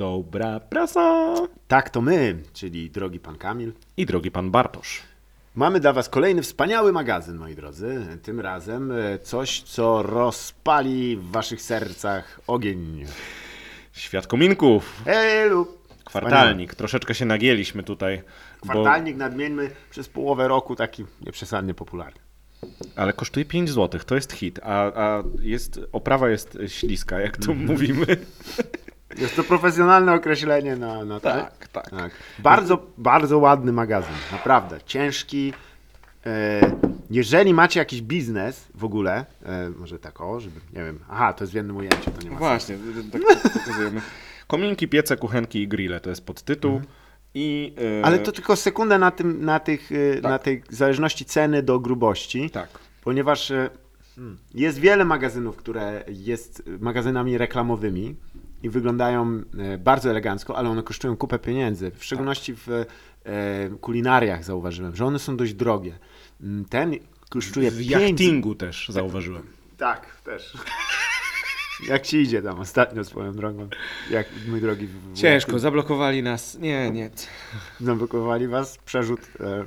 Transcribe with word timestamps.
Dobra 0.00 0.60
prasa. 0.60 1.34
Tak, 1.68 1.90
to 1.90 2.00
my, 2.00 2.42
czyli 2.52 2.90
drogi 2.90 3.20
pan 3.20 3.38
Kamil. 3.38 3.72
I 3.96 4.06
drogi 4.06 4.30
pan 4.30 4.50
Bartosz. 4.50 5.02
Mamy 5.54 5.80
dla 5.80 5.92
was 5.92 6.08
kolejny 6.08 6.42
wspaniały 6.42 6.92
magazyn, 6.92 7.36
moi 7.36 7.54
drodzy. 7.54 8.18
Tym 8.22 8.40
razem 8.40 8.92
e, 8.92 9.18
coś, 9.18 9.62
co 9.62 10.02
rozpali 10.02 11.16
w 11.16 11.30
waszych 11.30 11.62
sercach 11.62 12.40
ogień. 12.46 13.04
Świat 13.92 14.26
kominków. 14.26 15.02
Elu! 15.06 15.66
Kwartalnik. 16.04 16.74
Troszeczkę 16.74 17.14
się 17.14 17.24
nagięliśmy 17.24 17.82
tutaj. 17.82 18.22
Bo, 18.64 18.72
Kwartalnik, 18.72 19.16
nadmieńmy, 19.16 19.70
przez 19.90 20.08
połowę 20.08 20.48
roku 20.48 20.76
taki 20.76 21.04
nieprzesadnie 21.26 21.74
popularny. 21.74 22.20
ale 22.96 23.12
kosztuje 23.12 23.44
5 23.44 23.70
zł. 23.70 24.00
To 24.06 24.14
jest 24.14 24.32
hit. 24.32 24.60
A, 24.62 24.92
a 25.02 25.22
jest, 25.40 25.80
oprawa 25.92 26.30
jest 26.30 26.58
śliska, 26.66 27.20
jak 27.20 27.36
tu 27.36 27.54
mówimy. 27.54 28.06
Jest 29.18 29.36
to 29.36 29.44
profesjonalne 29.44 30.14
określenie 30.14 30.76
na, 30.76 31.04
na. 31.04 31.20
Tak, 31.20 31.68
tak. 31.68 31.90
Tak. 31.90 32.12
Bardzo, 32.38 32.86
bardzo 32.98 33.38
ładny 33.38 33.72
magazyn, 33.72 34.14
naprawdę. 34.32 34.78
Ciężki. 34.86 35.52
E, 36.26 36.60
jeżeli 37.10 37.54
macie 37.54 37.80
jakiś 37.80 38.02
biznes 38.02 38.68
w 38.74 38.84
ogóle, 38.84 39.26
e, 39.42 39.70
może 39.70 39.98
tak 39.98 40.20
o, 40.20 40.40
żeby, 40.40 40.60
nie 40.72 40.84
wiem, 40.84 40.98
aha, 41.08 41.32
to 41.32 41.44
jest 41.44 41.52
w 41.52 41.56
jednym 41.56 41.76
ujęciu, 41.76 42.10
to 42.10 42.22
nie 42.24 42.30
ma 42.30 42.38
Właśnie, 42.38 42.78
tak 43.12 43.22
pokazujemy. 43.52 44.00
Kominki, 44.46 44.88
piece, 44.88 45.16
kuchenki 45.16 45.62
i 45.62 45.68
grille 45.68 46.00
to 46.00 46.10
jest 46.10 46.26
podtytuł. 46.26 46.80
I, 47.34 47.74
e, 48.00 48.04
Ale 48.04 48.18
to 48.18 48.32
tylko 48.32 48.56
sekundę 48.56 48.98
na, 48.98 49.10
tym, 49.10 49.44
na, 49.44 49.60
tych, 49.60 49.92
y, 49.92 50.20
na 50.22 50.38
tej 50.38 50.62
zależności 50.68 51.24
ceny 51.24 51.62
do 51.62 51.80
grubości, 51.80 52.50
Tak. 52.50 52.68
ponieważ 53.04 53.52
hmm, 54.16 54.38
jest 54.54 54.78
wiele 54.78 55.04
magazynów, 55.04 55.56
które 55.56 56.04
jest 56.08 56.62
magazynami 56.80 57.38
reklamowymi 57.38 58.16
i 58.62 58.68
wyglądają 58.70 59.42
y, 59.74 59.78
bardzo 59.78 60.10
elegancko, 60.10 60.56
ale 60.56 60.68
one 60.70 60.82
kosztują 60.82 61.16
kupę 61.16 61.38
pieniędzy. 61.38 61.90
W 61.90 62.04
szczególności 62.04 62.54
w 62.54 62.68
y, 62.68 62.86
kulinariach 63.80 64.44
zauważyłem, 64.44 64.96
że 64.96 65.04
one 65.06 65.18
są 65.18 65.36
dość 65.36 65.54
drogie. 65.54 65.98
Mm, 66.40 66.64
Ten 66.64 66.94
kosztuje 67.30 67.70
W 67.70 67.78
5 67.78 67.90
jachtingu 67.90 68.54
też 68.54 68.88
zauważyłem. 68.88 69.42
Tak, 69.76 70.06
też. 70.24 70.52
Jak 71.88 72.02
ci 72.06 72.16
idzie 72.16 72.42
tam 72.42 72.60
ostatnio 72.60 73.04
swoją 73.04 73.32
drogą? 73.32 73.68
Jak, 74.10 74.26
mój 74.48 74.60
drogi... 74.60 74.86
w- 74.86 75.14
Ciężko, 75.14 75.58
zablokowali 75.58 76.22
nas. 76.22 76.58
Nie, 76.58 76.90
nie. 76.90 77.10
zablokowali 77.80 78.48
was 78.48 78.78
przerzut 78.78 79.20
e, 79.40 79.64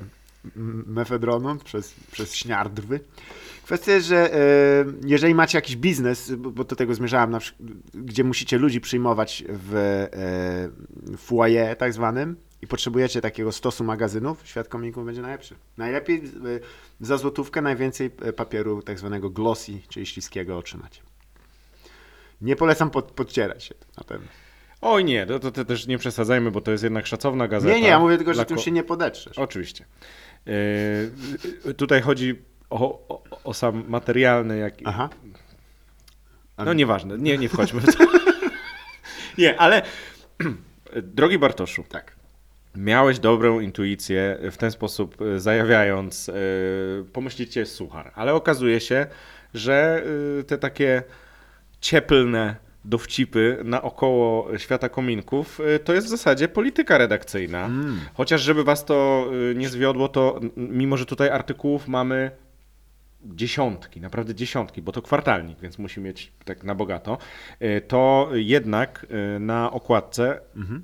mefedronu 0.87 1.55
przez, 1.55 1.93
przez 2.11 2.35
śniardwy. 2.35 2.99
Kwestia 3.63 3.91
jest, 3.91 4.07
że 4.07 4.33
e, 4.33 4.39
jeżeli 5.05 5.35
macie 5.35 5.57
jakiś 5.57 5.75
biznes, 5.75 6.31
bo, 6.35 6.63
do 6.63 6.75
tego 6.75 6.93
zmierzałem, 6.93 7.31
na 7.31 7.39
przykład, 7.39 7.69
gdzie 7.93 8.23
musicie 8.23 8.57
ludzi 8.57 8.81
przyjmować 8.81 9.43
w 9.49 9.75
e, 9.75 11.17
foyer 11.17 11.77
tak 11.77 11.93
zwanym 11.93 12.35
i 12.61 12.67
potrzebujecie 12.67 13.21
takiego 13.21 13.51
stosu 13.51 13.83
magazynów, 13.83 14.47
Świat 14.47 14.67
Komików 14.67 15.05
będzie 15.05 15.21
najlepszy. 15.21 15.55
Najlepiej 15.77 16.17
e, 16.17 16.21
za 17.01 17.17
złotówkę 17.17 17.61
najwięcej 17.61 18.09
papieru 18.09 18.81
tak 18.81 18.99
zwanego 18.99 19.29
glossy, 19.29 19.71
czyli 19.89 20.05
śliskiego 20.05 20.57
otrzymać. 20.57 21.01
Nie 22.41 22.55
polecam 22.55 22.89
pod, 22.89 23.11
podcierać 23.11 23.63
się, 23.63 23.75
na 23.97 24.03
pewno. 24.03 24.27
Oj 24.81 25.05
nie, 25.05 25.25
to, 25.25 25.39
to, 25.39 25.51
to 25.51 25.65
też 25.65 25.87
nie 25.87 25.97
przesadzajmy, 25.97 26.51
bo 26.51 26.61
to 26.61 26.71
jest 26.71 26.83
jednak 26.83 27.07
szacowna 27.07 27.47
gazeta. 27.47 27.73
Nie, 27.75 27.81
nie, 27.81 27.87
ja 27.87 27.99
mówię 27.99 28.17
tylko, 28.17 28.33
że 28.33 28.45
tym 28.45 28.57
się 28.57 28.71
nie 28.71 28.83
podetrzesz. 28.83 29.37
Oczywiście. 29.37 29.85
Yy, 31.65 31.73
tutaj 31.73 32.01
chodzi 32.01 32.35
o, 32.73 33.05
o, 33.09 33.23
o 33.43 33.53
sam 33.53 33.83
materialny, 33.87 34.57
jak... 34.57 34.73
Aha. 34.85 35.09
No 36.57 36.73
nieważne, 36.73 37.17
nie, 37.17 37.37
nie 37.37 37.49
wchodźmy 37.49 37.81
w 37.81 37.95
to. 37.95 38.05
nie, 39.37 39.59
ale 39.59 39.81
drogi 41.01 41.39
Bartoszu, 41.39 41.83
Tak. 41.89 42.15
miałeś 42.75 43.19
dobrą 43.19 43.59
intuicję 43.59 44.37
w 44.51 44.57
ten 44.57 44.71
sposób 44.71 45.21
e, 45.21 45.39
zajawiając, 45.39 46.29
e, 46.29 46.33
pomyślicie 47.13 47.65
suchar, 47.65 48.11
ale 48.15 48.33
okazuje 48.33 48.79
się, 48.79 49.07
że 49.53 50.03
e, 50.39 50.43
te 50.43 50.57
takie 50.57 51.03
cieplne 51.81 52.55
dowcipy 52.85 53.57
naokoło 53.63 54.57
świata 54.57 54.89
kominków, 54.89 55.59
to 55.83 55.93
jest 55.93 56.07
w 56.07 56.09
zasadzie 56.09 56.47
polityka 56.47 56.97
redakcyjna. 56.97 57.69
Chociaż 58.13 58.41
żeby 58.41 58.63
was 58.63 58.85
to 58.85 59.27
nie 59.55 59.69
zwiodło, 59.69 60.07
to 60.07 60.39
mimo, 60.55 60.97
że 60.97 61.05
tutaj 61.05 61.29
artykułów 61.29 61.87
mamy 61.87 62.31
dziesiątki, 63.25 64.01
naprawdę 64.01 64.35
dziesiątki, 64.35 64.81
bo 64.81 64.91
to 64.91 65.01
kwartalnik, 65.01 65.59
więc 65.59 65.77
musi 65.77 66.01
mieć 66.01 66.31
tak 66.45 66.63
na 66.63 66.75
bogato, 66.75 67.17
y, 67.61 67.81
to 67.87 68.29
jednak 68.33 69.05
y, 69.35 69.39
na 69.39 69.71
okładce 69.71 70.39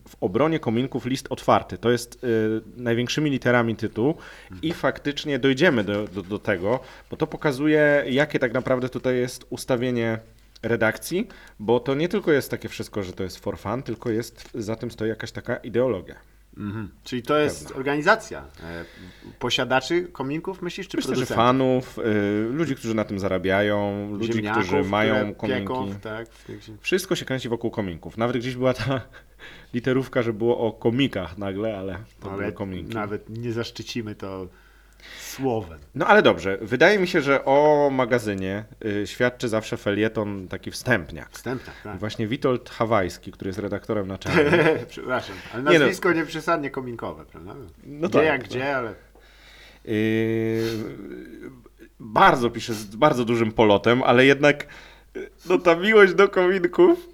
w 0.08 0.16
obronie 0.22 0.60
kominków 0.60 1.06
list 1.06 1.28
otwarty. 1.30 1.78
To 1.78 1.92
jest 1.92 2.24
y, 2.24 2.62
największymi 2.78 3.30
literami 3.30 3.76
tytuł 3.76 4.16
i 4.62 4.74
faktycznie 4.74 5.40
dojdziemy 5.40 5.84
do, 5.84 6.08
do, 6.08 6.24
do 6.24 6.40
tego, 6.40 6.80
bo 7.12 7.18
to 7.18 7.28
pokazuje, 7.28 8.04
jakie 8.08 8.40
tak 8.40 8.54
naprawdę 8.54 8.90
tutaj 8.90 9.18
jest 9.18 9.46
ustawienie 9.50 10.20
redakcji, 10.64 11.28
bo 11.60 11.80
to 11.80 11.96
nie 11.96 12.10
tylko 12.10 12.32
jest 12.32 12.52
takie 12.52 12.70
wszystko, 12.70 13.04
że 13.04 13.14
to 13.14 13.24
jest 13.24 13.40
for 13.40 13.58
fun, 13.58 13.84
tylko 13.84 14.10
jest 14.10 14.50
za 14.54 14.76
tym 14.76 14.92
stoi 14.92 15.10
jakaś 15.10 15.32
taka 15.32 15.56
ideologia. 15.56 16.16
Mhm. 16.60 16.90
Czyli 17.04 17.22
to 17.24 17.38
jest 17.38 17.72
organizacja 17.76 18.40
e, 18.64 18.86
posiadaczy 19.40 20.04
kominków, 20.04 20.62
myślisz, 20.62 20.88
czy 20.88 20.98
Myślę, 20.98 21.16
że 21.16 21.26
producentów? 21.26 21.36
fanów, 21.46 22.00
y, 22.00 22.50
ludzi, 22.54 22.76
którzy 22.76 22.94
na 22.96 23.06
tym 23.06 23.20
zarabiają, 23.20 24.10
ludzi, 24.12 24.34
Ziemniaków, 24.34 24.64
którzy 24.68 24.84
mają 24.90 25.36
kominki. 25.36 25.62
Pieką, 25.62 25.96
tak, 26.02 26.28
Wszystko 26.82 27.16
się 27.16 27.26
kręci 27.26 27.50
wokół 27.50 27.72
kominków. 27.72 28.18
Nawet 28.18 28.38
gdzieś 28.38 28.56
była 28.56 28.74
ta 28.74 29.02
literówka, 29.74 30.22
że 30.22 30.34
było 30.34 30.60
o 30.60 30.72
komikach 30.72 31.38
nagle, 31.38 31.78
ale 31.78 31.98
to 32.20 32.30
ale 32.32 32.38
były 32.42 32.52
kominki. 32.52 32.94
nawet 32.94 33.30
nie 33.30 33.54
zaszczycimy 33.54 34.16
to 34.16 34.48
słowem. 35.20 35.80
No 35.96 36.08
ale 36.08 36.22
dobrze, 36.22 36.58
wydaje 36.62 37.00
mi 37.00 37.08
się, 37.08 37.22
że 37.22 37.46
o 37.46 37.90
magazynie 37.94 38.66
y, 38.86 39.08
świadczy 39.08 39.50
zawsze 39.50 39.78
felieton 39.78 40.48
taki 40.48 40.72
wstępniak. 40.72 41.30
Wstępna, 41.32 41.74
I 41.82 41.84
tak. 41.84 42.00
właśnie 42.00 42.28
Witold 42.28 42.70
Hawajski, 42.70 43.32
który 43.32 43.50
jest 43.50 43.60
redaktorem 43.60 44.08
naczelnym. 44.08 44.54
Przepraszam, 44.90 45.36
ale 45.54 45.64
Nie 45.64 45.80
no. 45.80 45.86
nazwisko 45.86 46.14
nie 46.14 46.26
przesadnie 46.26 46.70
kominkowe, 46.70 47.26
prawda? 47.26 47.56
No 47.86 48.08
gdzie 48.08 48.20
tak, 48.20 48.26
jak 48.26 48.42
tak. 48.42 48.50
gdzie, 48.50 48.76
ale... 48.76 48.94
Yy, 49.86 50.62
bardzo 52.00 52.50
pisze 52.50 52.74
z 52.74 52.96
bardzo 52.96 53.26
dużym 53.26 53.52
polotem, 53.52 54.04
ale 54.04 54.26
jednak 54.26 54.68
no 55.50 55.58
ta 55.58 55.76
miłość 55.76 56.14
do 56.14 56.30
kominków 56.30 57.10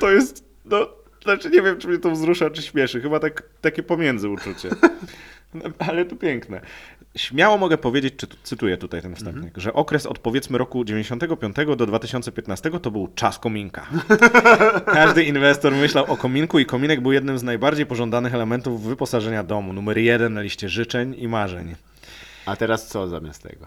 to 0.00 0.10
jest, 0.10 0.44
no, 0.64 0.88
znaczy 1.22 1.50
nie 1.50 1.62
wiem, 1.62 1.78
czy 1.78 1.88
mnie 1.88 1.98
to 1.98 2.10
wzrusza, 2.10 2.50
czy 2.50 2.62
śmieszy, 2.62 3.00
chyba 3.00 3.20
tak, 3.20 3.42
takie 3.60 3.82
pomiędzy 3.82 4.28
uczucie. 4.28 4.68
No, 5.54 5.70
ale 5.78 6.04
to 6.04 6.16
piękne. 6.16 6.60
Śmiało 7.16 7.58
mogę 7.58 7.78
powiedzieć, 7.78 8.14
czy 8.16 8.26
tu- 8.26 8.36
cytuję 8.42 8.76
tutaj 8.76 9.02
ten 9.02 9.16
wstępnik, 9.16 9.58
że 9.58 9.72
okres 9.72 10.06
od 10.06 10.18
powiedzmy 10.18 10.58
roku 10.58 10.84
95 10.84 11.56
do 11.76 11.86
2015 11.86 12.70
to 12.80 12.90
był 12.90 13.08
czas 13.14 13.38
kominka. 13.38 13.86
Każdy 14.86 15.24
inwestor 15.24 15.72
myślał 15.72 16.04
o 16.12 16.16
kominku 16.16 16.58
i 16.58 16.66
kominek 16.66 17.00
był 17.00 17.12
jednym 17.12 17.38
z 17.38 17.42
najbardziej 17.42 17.86
pożądanych 17.86 18.34
elementów 18.34 18.82
wyposażenia 18.82 19.42
domu. 19.44 19.72
Numer 19.72 19.98
jeden 19.98 20.34
na 20.34 20.40
liście 20.40 20.68
życzeń 20.68 21.14
i 21.18 21.28
marzeń. 21.28 21.74
A 22.46 22.56
teraz 22.56 22.86
co 22.86 23.08
zamiast 23.08 23.42
tego? 23.42 23.66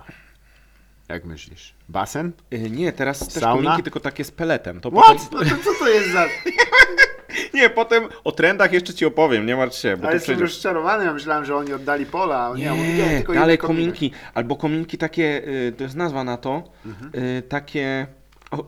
Jak 1.07 1.25
myślisz? 1.25 1.73
Basen? 1.89 2.31
Yy, 2.51 2.69
Nie, 2.69 2.91
teraz 2.93 3.19
też 3.19 3.33
Sauna? 3.43 3.61
kominki, 3.63 3.83
tylko 3.83 3.99
takie 3.99 4.23
z 4.23 4.31
peletem. 4.31 4.81
To 4.81 4.91
What? 4.91 5.27
potem, 5.31 5.49
No 5.49 5.55
to 5.57 5.63
co 5.63 5.79
to 5.79 5.87
jest 5.89 6.11
za... 6.11 6.25
nie, 7.53 7.69
potem 7.69 8.03
o 8.23 8.31
trendach 8.31 8.73
jeszcze 8.73 8.93
ci 8.93 9.05
opowiem, 9.05 9.45
nie 9.45 9.55
martw 9.55 9.77
się. 9.77 9.97
Bo 9.97 10.07
to 10.07 10.13
jestem 10.13 10.21
przejdzie. 10.25 10.41
rozczarowany, 10.43 11.05
ja 11.05 11.13
myślałem, 11.13 11.45
że 11.45 11.55
oni 11.55 11.73
oddali 11.73 12.05
pola, 12.05 12.53
nie, 12.57 12.71
oni 12.73 12.93
Nie, 12.93 13.09
tylko 13.17 13.33
dalej 13.33 13.57
kominki. 13.57 14.11
Albo 14.33 14.55
kominki 14.55 14.97
takie, 14.97 15.47
y, 15.47 15.73
to 15.77 15.83
jest 15.83 15.95
nazwa 15.95 16.23
na 16.23 16.37
to, 16.37 16.63
Mhm. 16.85 17.11
y, 17.15 17.41
takie... 17.41 18.07
O. 18.51 18.65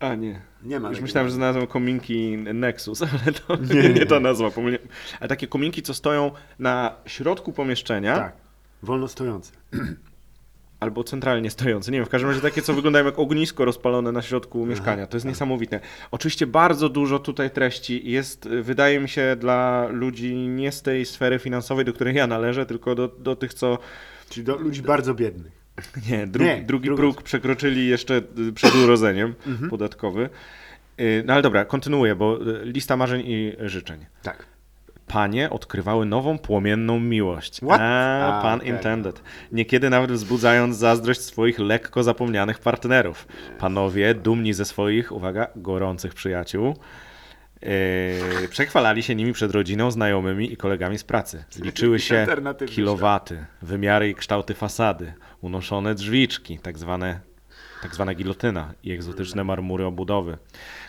A 0.00 0.14
nie. 0.14 0.40
Nie 0.62 0.80
ma 0.80 0.88
Już 0.90 1.00
myślałem, 1.00 1.30
że 1.30 1.36
nazwą 1.38 1.66
kominki 1.66 2.36
Nexus, 2.36 3.02
ale 3.22 3.32
to 3.32 3.56
Nie, 3.56 3.74
nie, 3.82 3.88
nie, 3.88 3.94
nie 3.94 4.06
ta 4.06 4.14
nie. 4.14 4.20
nazwa. 4.20 4.50
Pomyliłem. 4.50 4.88
Ale 5.20 5.28
takie 5.28 5.46
kominki, 5.46 5.82
co 5.82 5.94
stoją 5.94 6.30
na 6.58 6.94
środku 7.06 7.52
pomieszczenia, 7.52 8.16
Tak, 8.16 8.32
wolno 8.82 9.08
stojące. 9.08 9.52
albo 10.84 11.04
centralnie 11.04 11.50
stojące. 11.50 11.90
Nie 11.92 11.98
wiem, 11.98 12.06
w 12.06 12.08
każdym 12.10 12.30
razie 12.30 12.42
takie, 12.42 12.62
co 12.62 12.74
wyglądają 12.74 13.04
jak 13.04 13.18
ognisko 13.18 13.64
rozpalone 13.64 14.12
na 14.12 14.22
środku 14.22 14.66
mieszkania. 14.66 15.06
To 15.06 15.16
jest 15.16 15.26
niesamowite. 15.26 15.80
Oczywiście 16.10 16.46
bardzo 16.46 16.88
dużo 16.88 17.18
tutaj 17.18 17.50
treści 17.50 18.10
jest, 18.10 18.48
wydaje 18.48 19.00
mi 19.00 19.08
się, 19.08 19.36
dla 19.40 19.88
ludzi 19.90 20.34
nie 20.34 20.72
z 20.72 20.82
tej 20.82 21.06
sfery 21.06 21.38
finansowej, 21.38 21.84
do 21.84 21.92
której 21.92 22.14
ja 22.14 22.26
należę, 22.26 22.66
tylko 22.66 22.94
do, 22.94 23.08
do 23.08 23.36
tych, 23.36 23.54
co 23.54 23.78
Czyli 24.30 24.44
do 24.44 24.56
ludzi 24.56 24.82
bardzo 24.82 25.14
biednych. 25.14 25.52
nie, 26.10 26.26
drugi, 26.26 26.50
Nie, 26.50 26.62
drugi 26.62 26.84
drugą 26.86 27.00
próg 27.02 27.22
przekroczyli 27.22 27.86
jeszcze 27.88 28.22
y, 28.48 28.52
przed 28.52 28.74
urodzeniem 28.74 29.34
Mhm. 29.46 29.70
podatkowy. 29.70 30.28
Y, 31.00 31.22
No 31.26 31.32
ale 31.32 31.42
dobra, 31.42 31.64
kontynuuję, 31.64 32.14
bo 32.14 32.38
y, 32.42 32.64
lista 32.64 32.96
marzeń 32.96 33.22
i 33.26 33.52
życzeń. 33.60 34.06
Tak. 34.22 34.46
Panie 35.14 35.50
odkrywały 35.50 36.06
nową 36.06 36.38
płomienną 36.38 37.00
miłość. 37.00 37.56
What? 37.56 37.80
A, 37.80 38.38
A, 38.38 38.42
pan 38.42 38.58
okej. 38.58 38.70
intended. 38.70 39.22
Niekiedy 39.52 39.90
nawet 39.90 40.12
wzbudzając 40.12 40.76
zazdrość 40.76 41.20
swoich 41.20 41.58
lekko 41.58 42.02
zapomnianych 42.02 42.58
partnerów. 42.58 43.26
Panowie, 43.58 44.14
dumni 44.14 44.52
ze 44.52 44.64
swoich, 44.64 45.12
uwaga, 45.12 45.46
gorących 45.56 46.14
przyjaciół, 46.14 46.76
Yy, 48.42 48.48
przechwalali 48.48 49.02
się 49.02 49.14
nimi 49.14 49.32
przed 49.32 49.52
rodziną, 49.52 49.90
znajomymi 49.90 50.52
i 50.52 50.56
kolegami 50.56 50.98
z 50.98 51.04
pracy. 51.04 51.44
Liczyły 51.60 52.00
się 52.06 52.26
kilowaty, 52.66 53.44
wymiary 53.62 54.08
i 54.08 54.14
kształty 54.14 54.54
fasady, 54.54 55.12
unoszone 55.40 55.94
drzwiczki, 55.94 56.58
tak 56.58 56.78
zwane, 56.78 57.20
tak 57.82 57.94
zwana 57.94 58.14
gilotyna 58.14 58.74
i 58.82 58.92
egzotyczne 58.92 59.44
marmury 59.44 59.84
obudowy. 59.84 60.36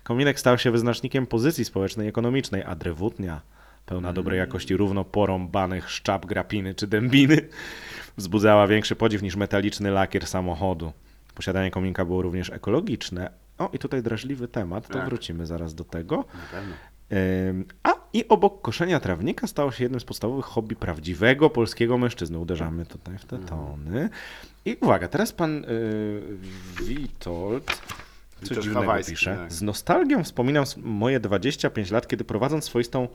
Kominek 0.04 0.39
stał 0.39 0.57
się 0.57 0.71
wyznacznikiem 0.71 1.28
pozycji 1.28 1.66
społecznej 1.66 2.06
i 2.06 2.10
ekonomicznej, 2.10 2.63
a 2.63 2.75
drewutnia, 2.75 3.42
pełna 3.85 4.13
dobrej 4.13 4.39
jakości 4.39 4.77
równo 4.77 5.03
porąbanych 5.05 5.89
szczap 5.89 6.25
grapiny 6.25 6.75
czy 6.75 6.87
dębiny, 6.87 7.37
wzbudzała 8.17 8.67
większy 8.67 8.95
podziw 8.95 9.21
niż 9.21 9.35
metaliczny 9.35 9.91
lakier 9.91 10.27
samochodu. 10.27 10.91
Posiadanie 11.35 11.71
kominka 11.71 12.05
było 12.05 12.21
również 12.21 12.49
ekologiczne. 12.49 13.29
O, 13.57 13.69
i 13.73 13.79
tutaj 13.79 14.03
drażliwy 14.03 14.47
temat, 14.47 14.87
to 14.87 14.93
Tak. 14.93 15.05
wrócimy 15.05 15.45
zaraz 15.45 15.75
do 15.75 15.83
tego. 15.83 16.25
A 17.83 17.93
i 18.13 18.27
obok 18.27 18.61
koszenia 18.61 18.99
trawnika 18.99 19.47
stało 19.47 19.71
się 19.71 19.83
jednym 19.83 19.99
z 19.99 20.03
podstawowych 20.03 20.45
hobby 20.45 20.75
prawdziwego 20.75 21.49
polskiego 21.49 21.97
mężczyzny. 21.97 22.39
Uderzamy 22.39 22.85
tutaj 22.85 23.17
w 23.17 23.25
te 23.25 23.37
tony. 23.37 24.09
I 24.65 24.77
uwaga, 24.81 25.07
teraz 25.07 25.31
pan 25.31 25.65
y, 25.65 26.21
Witold, 26.83 27.65
co 27.65 28.41
Witold 28.41 28.63
dziwnego 28.63 28.93
pisze. 29.07 29.35
tak. 29.35 29.53
Z 29.53 29.61
nostalgią 29.61 30.23
wspominam 30.23 30.65
moje 30.77 31.19
25 31.19 31.91
lat, 31.91 32.07
kiedy 32.07 32.23
prowadząc 32.23 32.63
swoistą, 32.65 33.07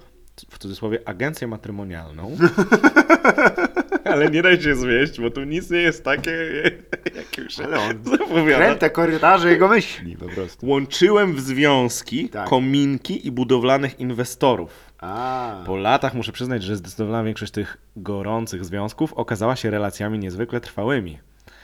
w 0.51 0.59
cudzysłowie, 0.59 0.99
agencję 1.05 1.47
matrymonialną. 1.49 2.37
Ale 4.05 4.31
nie 4.31 4.43
daj 4.43 4.61
się 4.63 4.77
zwieść, 4.77 5.21
bo 5.21 5.31
tu 5.31 5.45
nic 5.45 5.71
nie 5.71 5.79
jest 5.79 6.05
takie, 6.05 6.31
jak 7.17 7.39
już 7.39 7.59
Ale 7.59 7.79
on 7.81 8.05
zapowiada. 8.05 8.65
kręte 8.65 8.91
korytarze 8.91 9.51
jego 9.51 9.69
myśli 9.69 10.17
po 10.17 10.29
prostu. 10.29 10.67
Łączyłem 10.67 11.35
w 11.35 11.41
związki 11.41 12.29
Tak. 12.29 12.49
kominki 12.49 13.27
i 13.27 13.33
budowlanych 13.33 14.01
inwestorów. 14.01 14.91
A, 15.01 15.63
Po 15.67 15.77
latach 15.77 16.15
muszę 16.15 16.33
przyznać, 16.33 16.63
że 16.63 16.77
zdecydowana 16.77 17.25
większość 17.25 17.53
tych 17.53 17.77
gorących 17.97 18.65
związków 18.65 19.13
okazała 19.13 19.57
się 19.57 19.71
relacjami 19.71 20.19
niezwykle 20.19 20.61
trwałymi. 20.61 21.19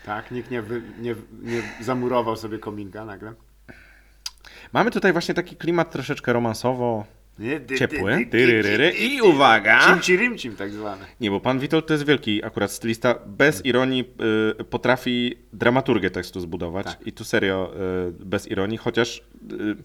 tak, 0.06 0.31
nikt 0.31 0.50
nie, 0.50 0.62
wy, 0.62 0.82
nie, 1.00 1.14
nie 1.43 1.62
zamurował 1.81 2.37
sobie 2.37 2.58
kominka 2.58 3.05
nagle. 3.05 3.32
Mamy 4.73 4.90
tutaj 4.90 5.12
właśnie 5.12 5.34
taki 5.34 5.56
klimat 5.56 5.90
troszeczkę 5.90 6.32
romansowo 6.32 7.05
Nie, 7.38 7.60
dy, 7.60 7.78
ciepły. 7.78 8.12
dy, 8.12 8.24
dy, 8.24 8.30
Tyryryry. 8.30 8.92
dy, 8.92 8.98
I 8.98 9.16
dy. 9.16 9.22
uwaga! 9.22 9.80
Cimci 9.86 10.16
rimcim 10.16 10.56
tak 10.56 10.70
zwane. 10.72 11.04
Nie, 11.20 11.30
bo 11.30 11.40
pan 11.40 11.58
Witold 11.58 11.86
to 11.86 11.94
jest 11.94 12.06
wielki 12.06 12.44
akurat 12.44 12.70
stylista. 12.72 13.18
Bez 13.26 13.64
ironii 13.66 14.04
y, 14.60 14.64
potrafi 14.64 15.36
dramaturgię 15.52 16.10
tekstu 16.10 16.40
zbudować. 16.40 16.86
Tak. 16.86 17.06
I 17.06 17.12
tu 17.12 17.24
serio 17.24 17.72
y, 18.08 18.24
bez 18.24 18.50
ironii, 18.50 18.78
chociaż 18.78 19.18
y, 19.52 19.76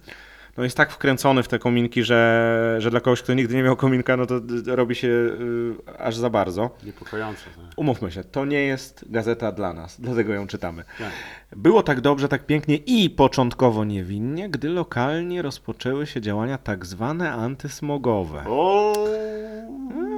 no 0.57 0.63
jest 0.63 0.77
tak 0.77 0.91
wkręcony 0.91 1.43
w 1.43 1.47
te 1.47 1.59
kominki, 1.59 2.03
że, 2.03 2.75
że 2.79 2.91
dla 2.91 2.99
kogoś, 2.99 3.21
kto 3.21 3.33
nigdy 3.33 3.55
nie 3.55 3.63
miał 3.63 3.75
kominka, 3.75 4.17
no 4.17 4.25
to 4.25 4.39
robi 4.65 4.95
się 4.95 5.07
y, 5.07 5.99
aż 5.99 6.15
za 6.15 6.29
bardzo. 6.29 6.69
Niepokojące. 6.85 7.43
To. 7.55 7.61
Umówmy 7.75 8.11
się, 8.11 8.23
to 8.23 8.45
nie 8.45 8.61
jest 8.61 9.05
gazeta 9.11 9.51
dla 9.51 9.73
nas, 9.73 10.01
dlatego 10.01 10.33
ją 10.33 10.47
czytamy. 10.47 10.83
Tak. 10.97 11.11
Było 11.55 11.83
tak 11.83 12.01
dobrze, 12.01 12.27
tak 12.27 12.45
pięknie 12.45 12.75
i 12.75 13.09
początkowo 13.09 13.85
niewinnie, 13.85 14.49
gdy 14.49 14.69
lokalnie 14.69 15.41
rozpoczęły 15.41 16.07
się 16.07 16.21
działania 16.21 16.57
tak 16.57 16.85
zwane 16.85 17.31
antysmogowe. 17.31 18.43
O, 18.47 18.93
Ech, 19.07 20.10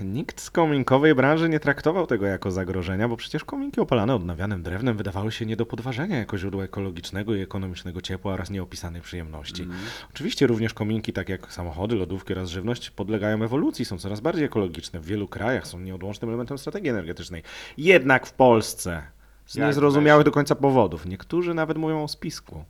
Nikt 0.00 0.40
z 0.40 0.50
kominkowej 0.50 1.14
branży 1.14 1.48
nie 1.48 1.60
traktował 1.60 2.06
tego 2.06 2.26
jako 2.26 2.50
zagrożenia, 2.50 3.08
bo 3.08 3.16
przecież 3.16 3.44
kominki 3.44 3.80
opalane 3.80 4.14
odnawianym 4.14 4.62
drewnem 4.62 4.96
wydawały 4.96 5.32
się 5.32 5.46
nie 5.46 5.56
do 5.56 5.66
podważenia 5.66 6.18
jako 6.18 6.38
źródło 6.38 6.64
ekologicznego 6.64 7.34
i 7.34 7.40
ekonomicznego 7.40 8.00
ciepła 8.00 8.32
oraz 8.32 8.50
nieopisanej 8.50 9.02
przyjemności. 9.02 9.66
Oczywiście 10.10 10.46
również 10.46 10.74
kominki, 10.74 11.12
tak 11.12 11.28
jak 11.28 11.52
samochody, 11.52 11.96
lodówki 11.96 12.32
oraz 12.32 12.48
żywność, 12.48 12.90
podlegają 12.90 13.42
ewolucji, 13.44 13.84
są 13.84 13.98
coraz 13.98 14.20
bardziej 14.20 14.44
ekologiczne. 14.44 15.00
W 15.00 15.06
wielu 15.06 15.28
krajach 15.28 15.66
są 15.66 15.80
nieodłącznym 15.80 16.30
elementem 16.30 16.58
strategii 16.58 16.90
energetycznej. 16.90 17.42
Jednak 17.76 18.26
w 18.26 18.32
Polsce 18.32 19.02
z 19.46 19.56
niezrozumiałych 19.56 20.24
do 20.24 20.30
końca 20.30 20.54
powodów. 20.54 21.06
Niektórzy 21.06 21.54
nawet 21.54 21.78
mówią 21.78 22.02
o 22.02 22.08
spisku, 22.08 22.64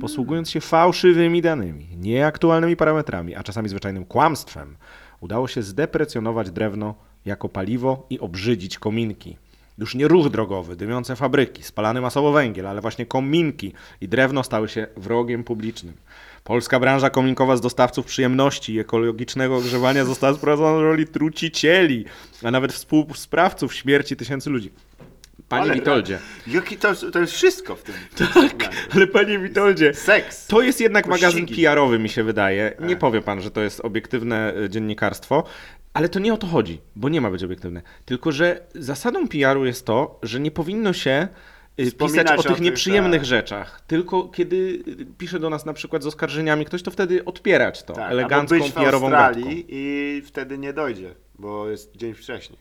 posługując 0.00 0.50
się 0.50 0.60
fałszywymi 0.60 1.42
danymi, 1.42 1.88
nieaktualnymi 1.96 2.76
parametrami, 2.76 3.34
a 3.34 3.42
czasami 3.42 3.68
zwyczajnym 3.68 4.04
kłamstwem, 4.04 4.76
udało 5.20 5.48
się 5.48 5.62
zdeprecjonować 5.62 6.50
drewno 6.50 6.94
jako 7.24 7.48
paliwo 7.48 8.06
i 8.10 8.20
obrzydzić 8.20 8.78
kominki. 8.78 9.36
Już 9.78 9.94
nie 9.94 10.08
ruch 10.08 10.30
drogowy, 10.30 10.76
dymiące 10.76 11.16
fabryki, 11.16 11.62
spalany 11.62 12.00
masowo 12.00 12.32
węgiel, 12.32 12.66
ale 12.66 12.80
właśnie 12.80 13.06
kominki 13.06 13.72
i 14.00 14.08
drewno 14.08 14.42
stały 14.42 14.68
się 14.68 14.86
wrogiem 14.96 15.44
publicznym. 15.44 15.94
Polska 16.44 16.80
branża 16.80 17.10
kominkowa 17.10 17.56
z 17.56 17.60
dostawców 17.60 18.06
przyjemności 18.06 18.74
i 18.74 18.78
ekologicznego 18.78 19.56
ogrzewania 19.56 20.04
została 20.04 20.34
sprowadzona 20.34 20.76
do 20.76 20.82
roli 20.82 21.06
trucicieli, 21.06 22.04
a 22.42 22.50
nawet 22.50 22.72
współsprawców 22.72 23.74
śmierci 23.74 24.16
tysięcy 24.16 24.50
ludzi. 24.50 24.70
Panie 25.48 25.62
Ale- 25.62 25.74
Witoldzie, 25.74 26.18
Jaki 26.46 26.76
to, 26.76 26.94
to 26.94 27.18
jest 27.18 27.32
wszystko 27.32 27.76
w 27.76 27.82
tym. 27.82 27.94
tak, 28.34 28.68
ale 28.94 29.06
panie 29.06 29.38
Witoldzie, 29.38 29.94
Seks. 29.94 30.46
to 30.46 30.62
jest 30.62 30.80
jednak 30.80 31.06
magazyn 31.06 31.40
Pościgi. 31.40 31.62
PR-owy, 31.62 31.98
mi 31.98 32.08
się 32.08 32.24
wydaje. 32.24 32.72
Nie 32.80 32.88
Tak. 32.88 32.98
powie 32.98 33.22
pan, 33.22 33.40
że 33.42 33.50
to 33.50 33.60
jest 33.60 33.80
obiektywne 33.80 34.54
y, 34.56 34.68
dziennikarstwo, 34.70 35.44
ale 35.94 36.08
to 36.08 36.18
nie 36.18 36.34
o 36.34 36.36
to 36.36 36.46
chodzi, 36.46 36.80
bo 36.96 37.08
nie 37.08 37.20
ma 37.20 37.30
być 37.30 37.44
obiektywne. 37.44 37.82
Tylko, 38.04 38.32
że 38.32 38.60
zasadą 38.74 39.28
PR-u 39.28 39.64
jest 39.66 39.86
to, 39.86 40.18
że 40.22 40.40
nie 40.40 40.50
powinno 40.50 40.92
się 40.92 41.28
y, 41.80 41.86
Wspominać 41.86 42.26
pisać 42.26 42.46
o 42.46 42.50
o 42.50 42.52
tych 42.52 42.60
nieprzyjemnych 42.62 43.20
tak. 43.20 43.26
rzeczach. 43.28 43.80
Tylko 43.86 44.28
kiedy 44.28 44.56
y, 44.88 45.06
pisze 45.18 45.38
do 45.40 45.50
nas 45.50 45.66
na 45.66 45.72
przykład 45.72 46.02
z 46.02 46.06
oskarżeniami 46.06 46.64
ktoś, 46.64 46.82
to 46.82 46.90
wtedy 46.90 47.24
odpierać 47.24 47.82
to 47.82 47.92
Tak, 47.92 48.12
elegancką 48.12 48.54
albo 48.54 48.64
być 48.64 48.72
w 48.74 48.76
PR-ową 48.76 49.06
Australii 49.06 49.44
gadką. 49.56 49.62
i 49.68 50.22
wtedy 50.26 50.58
nie 50.58 50.72
dojdzie, 50.72 51.14
bo 51.38 51.68
jest 51.68 51.96
dzień 51.96 52.14
wcześniej. 52.14 52.58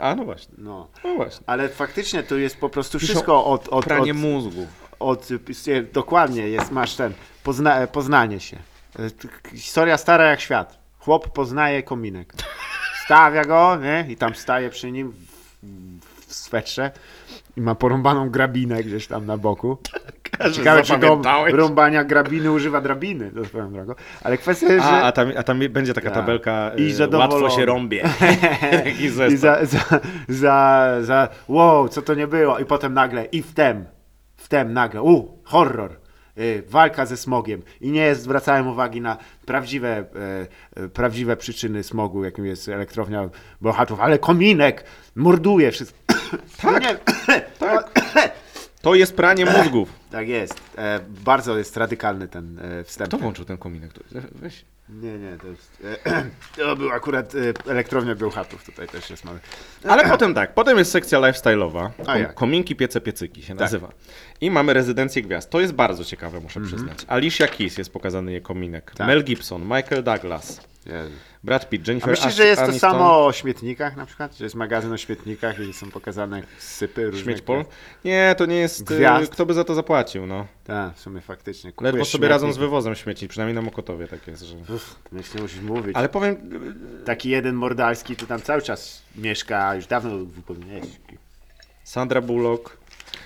A, 0.00 0.14
no 0.14 0.24
właśnie. 0.24 0.54
No. 0.58 0.88
No 1.04 1.14
właśnie. 1.14 1.44
Ale 1.46 1.68
faktycznie 1.68 2.22
to 2.22 2.36
jest 2.36 2.56
po 2.56 2.68
prostu 2.68 2.98
wszystko 2.98 3.44
od, 3.44 3.68
od, 3.68 3.84
Pranie 3.84 4.12
od, 4.12 4.18
mózgu. 4.18 4.66
od, 4.98 5.28
od 5.30 5.90
dokładnie 5.92 6.48
jest, 6.48 6.70
masz 6.70 6.94
ten, 6.94 7.12
pozna, 7.42 7.86
poznanie 7.86 8.40
się. 8.40 8.56
E, 8.98 9.56
Historia 9.56 9.98
stara 9.98 10.24
jak 10.24 10.40
świat. 10.40 10.78
Chłop 10.98 11.28
poznaje 11.28 11.82
kominek. 11.82 12.34
Stawia 13.04 13.44
go, 13.44 13.76
nie? 13.76 14.06
I 14.08 14.16
tam 14.16 14.34
staje 14.34 14.70
przy 14.70 14.92
nim 14.92 15.12
w, 15.12 16.26
w 16.26 16.34
swetrze 16.34 16.90
i 17.56 17.60
ma 17.60 17.74
porąbaną 17.74 18.30
grabinę 18.30 18.84
gdzieś 18.84 19.06
tam 19.06 19.26
na 19.26 19.36
boku. 19.36 19.78
Ciekawe, 20.52 20.82
czy 20.82 20.98
do 20.98 21.22
rąbania 21.52 22.04
grabiny 22.04 22.52
używa 22.52 22.80
drabiny, 22.80 23.30
to 23.30 23.44
swoją 23.44 23.72
drogą. 23.72 23.94
Ale 24.22 24.38
kwestia 24.38 24.66
jest, 24.72 24.86
że... 24.86 24.92
A, 24.92 25.02
a, 25.02 25.12
tam, 25.12 25.32
a 25.36 25.42
tam 25.42 25.60
będzie 25.70 25.94
taka 25.94 26.10
Tak. 26.10 26.18
tabelka 26.18 26.70
I 26.76 26.92
zadowolony. 26.92 27.42
łatwo 27.42 27.58
się 27.60 27.66
rąbie. 27.66 28.08
I 29.04 29.08
za, 29.08 29.30
za, 29.36 29.58
za, 30.28 30.88
za, 31.02 31.28
wow, 31.48 31.88
co 31.88 32.02
to 32.02 32.14
nie 32.14 32.26
było. 32.26 32.58
I 32.58 32.64
potem 32.64 32.94
nagle, 32.94 33.24
i 33.24 33.42
wtem, 33.42 33.84
wtem 34.36 34.72
nagle, 34.72 35.02
u, 35.02 35.38
horror, 35.44 35.90
y, 36.38 36.62
walka 36.68 37.06
ze 37.06 37.16
smogiem. 37.16 37.62
I 37.80 37.90
nie 37.90 38.14
zwracałem 38.14 38.68
uwagi 38.68 39.00
na 39.00 39.16
prawdziwe, 39.46 40.04
e, 40.76 40.88
prawdziwe 40.88 41.36
przyczyny 41.36 41.82
smogu, 41.82 42.24
jakim 42.24 42.46
jest 42.46 42.68
elektrownia 42.68 43.28
Bełchatów, 43.60 44.00
ale 44.00 44.18
kominek 44.18 44.84
morduje 45.16 45.70
wszystko. 45.72 45.98
Tak, 46.62 46.72
no 46.72 46.78
nie, 47.34 47.40
tak. 47.58 47.89
To 48.82 48.94
jest 48.94 49.16
pranie 49.16 49.46
mózgów. 49.46 49.88
tak 50.10 50.28
jest. 50.28 50.60
E, 50.78 51.00
bardzo 51.24 51.58
jest 51.58 51.76
radykalny 51.76 52.28
ten 52.28 52.58
e, 52.58 52.84
wstęp. 52.84 53.08
Kto 53.08 53.18
włączył 53.18 53.44
ten 53.44 53.58
kominek? 53.58 53.92
Tu? 53.92 54.04
Weź. 54.34 54.64
Nie, 54.88 55.18
nie, 55.18 55.36
to 55.38 55.46
jest... 55.46 55.82
E, 56.06 56.24
to 56.56 56.76
był 56.76 56.90
akurat 56.92 57.34
e, 57.34 57.70
elektrownia 57.70 58.14
Bełchatów, 58.14 58.64
tutaj 58.64 58.88
też 58.88 59.10
jest 59.10 59.24
mały. 59.24 59.38
Ale 59.84 60.08
potem 60.12 60.34
tak, 60.34 60.54
potem 60.54 60.78
jest 60.78 60.90
sekcja 60.90 61.18
lifestyle'owa. 61.18 61.90
A 62.06 62.18
jak? 62.18 62.34
Kominki, 62.34 62.76
piece, 62.76 63.00
piecyki 63.00 63.42
się 63.42 63.54
nazywa. 63.54 63.88
I 64.40 64.50
mamy 64.50 64.74
rezydencję 64.74 65.22
gwiazd. 65.22 65.50
To 65.50 65.60
jest 65.60 65.72
bardzo 65.72 66.04
ciekawe, 66.04 66.40
muszę 66.40 66.60
przyznać. 66.60 66.98
Alicia 67.08 67.46
Keys 67.46 67.78
jest 67.78 67.92
pokazany 67.92 68.32
jej 68.32 68.42
kominek. 68.42 68.82
Mhm. 68.82 68.96
Tak. 68.96 69.06
Mel 69.06 69.24
Gibson, 69.24 69.62
Michael 69.62 70.02
Douglas, 70.02 70.60
Jezu. 70.86 71.10
Brad 71.44 71.68
Pitt, 71.68 71.88
A 71.88 71.90
Jennifer 71.90 72.10
myślisz, 72.10 72.32
Ash- 72.34 72.36
że 72.36 72.46
jest 72.46 72.60
to 72.62 72.68
Aniston, 72.68 72.90
samo 72.90 73.26
o 73.26 73.32
śmietnikach 73.32 73.96
na 73.96 74.06
przykład? 74.06 74.36
Że 74.36 74.44
jest 74.44 74.54
magazyn 74.56 74.92
o 74.92 74.96
śmietnikach 74.96 75.60
i 75.60 75.72
są 75.72 75.90
pokazane 75.90 76.42
sypy 76.58 77.06
różne? 77.06 77.22
Śmieć 77.24 77.42
Pol? 77.42 77.64
Nie, 78.04 78.34
to 78.38 78.46
nie 78.46 78.56
jest... 78.56 78.84
Gwiazd. 78.84 79.24
y, 79.24 79.28
Kto 79.32 79.46
by 79.46 79.54
za 79.54 79.64
to 79.64 79.74
zapłacił, 79.74 80.26
no. 80.26 80.46
Tak, 80.64 80.94
w 80.94 81.00
sumie 81.00 81.20
faktycznie. 81.20 81.70
Ledwo 81.70 81.84
Kupujesz 81.90 82.08
sobie 82.08 82.28
radzą 82.28 82.46
z 82.46 82.48
śmietnik. 82.48 82.60
wywozem 82.60 82.94
śmieci, 82.94 83.28
przynajmniej 83.28 83.54
na 83.54 83.62
Mokotowie 83.62 84.08
tak 84.08 84.26
jest, 84.26 84.42
że... 84.42 84.56
Uff, 84.74 84.96
nie 85.12 85.42
musisz 85.42 85.60
mówić. 85.60 85.96
Ale 85.96 86.08
powiem, 86.08 86.36
Taki 87.04 87.28
jeden 87.28 87.54
mordalski 87.54 88.16
tu 88.16 88.26
tam 88.26 88.42
cały 88.42 88.62
czas 88.62 89.02
mieszka, 89.16 89.68
a 89.68 89.74
już 89.74 89.86
dawno 89.86 90.10
wypełniłeś. 90.18 90.84
Sandra 91.84 92.20
Bullock, 92.20 92.76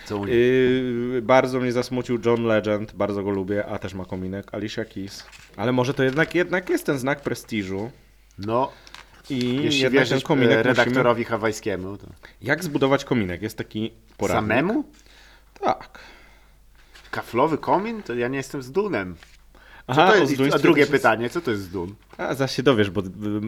Co? 0.07 0.27
Yy, 0.27 1.23
bardzo 1.23 1.61
mnie 1.61 1.73
zasmucił 1.73 2.19
John 2.27 2.45
Legend, 2.45 2.93
bardzo 2.93 3.23
go 3.23 3.31
lubię, 3.31 3.67
a 3.67 3.79
też 3.79 3.95
ma 3.95 4.05
kominek, 4.05 4.55
Alicia 4.55 4.85
Keys. 4.85 5.25
Ale 5.57 5.73
może 5.73 5.95
to 5.95 6.03
jednak, 6.03 6.35
jednak 6.35 6.71
jest 6.71 6.87
ten 6.87 6.99
znak 6.99 7.21
prestiżu 7.21 7.91
No, 8.39 8.73
i 9.31 9.63
jeśli 9.63 9.91
wierzysz 9.91 10.23
kominek 10.23 10.53
e, 10.53 10.57
musimy... 10.57 10.75
redaktorowi 10.75 11.25
hawajskiemu, 11.25 11.97
to... 11.97 12.07
Jak 12.43 12.65
zbudować 12.65 13.05
kominek? 13.05 13.43
Jest 13.43 13.59
taki 13.59 13.93
poradnik. 14.17 14.51
Samemu? 14.51 14.85
Tak. 15.61 15.99
Kaflowy 17.11 17.59
komin? 17.59 18.03
To 18.03 18.15
ja 18.15 18.29
nie 18.29 18.37
jestem 18.37 18.63
z 18.63 18.73
Dunem. 18.73 19.17
Aha, 19.87 20.13
to 20.13 20.17
jest, 20.17 20.55
a 20.55 20.59
drugie 20.59 20.87
pytanie, 20.87 21.31
co 21.31 21.41
to 21.41 21.51
jest 21.51 21.63
zdun? 21.63 21.95
A, 22.19 22.35
zaś 22.35 22.57
się 22.57 22.63
dowiesz, 22.63 22.91
bo 22.91 23.03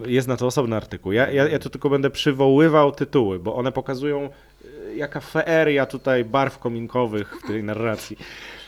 jest 0.06 0.28
na 0.28 0.36
to 0.36 0.46
osobny 0.46 0.76
artykuł. 0.76 1.12
Ja, 1.12 1.30
ja, 1.30 1.48
ja 1.48 1.58
tu 1.58 1.70
tylko 1.70 1.90
będę 1.90 2.10
przywoływał 2.10 2.92
tytuły, 2.92 3.38
bo 3.38 3.54
one 3.54 3.72
pokazują, 3.72 4.30
y, 4.64 4.96
jaka 4.96 5.20
feeria 5.20 5.86
tutaj 5.86 6.24
barw 6.24 6.58
kominkowych 6.58 7.36
w 7.44 7.46
tej 7.46 7.64
narracji. 7.64 8.18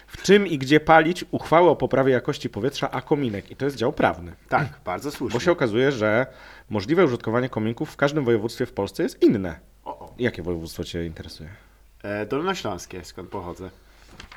W 0.08 0.22
czym 0.22 0.46
i 0.46 0.58
gdzie 0.58 0.80
palić 0.80 1.24
uchwałę 1.30 1.70
o 1.70 1.76
poprawie 1.76 2.12
jakości 2.12 2.50
powietrza, 2.50 2.90
a 2.90 3.00
kominek. 3.02 3.50
I 3.50 3.56
to 3.56 3.64
jest 3.64 3.76
dział 3.76 3.92
prawny. 3.92 4.32
Tak, 4.48 4.68
bardzo 4.84 5.10
Bo 5.10 5.16
słusznie. 5.16 5.40
się 5.40 5.52
okazuje, 5.52 5.92
że 5.92 6.26
możliwe 6.70 7.04
użytkowanie 7.04 7.48
kominków 7.48 7.90
w 7.90 7.96
każdym 7.96 8.24
województwie 8.24 8.66
w 8.66 8.72
Polsce 8.72 9.02
jest 9.02 9.22
inne. 9.22 9.58
O, 9.84 9.98
o. 9.98 10.14
Jakie 10.18 10.42
województwo 10.42 10.84
Cię 10.84 11.06
interesuje? 11.06 11.48
E, 12.02 12.26
Dolnośląskie, 12.26 13.04
skąd 13.04 13.28
pochodzę. 13.28 13.70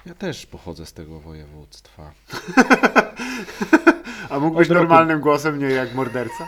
Ja 0.06 0.14
też 0.14 0.46
pochodzę 0.46 0.86
z 0.86 0.94
tego 0.94 1.20
województwa. 1.20 2.12
A 4.30 4.40
mógłbyś 4.40 4.68
Od 4.68 4.74
roku- 4.74 4.84
normalnym 4.84 5.22
głosem, 5.22 5.60
nie 5.60 5.70
jak 5.70 5.94
morderca? 5.96 6.48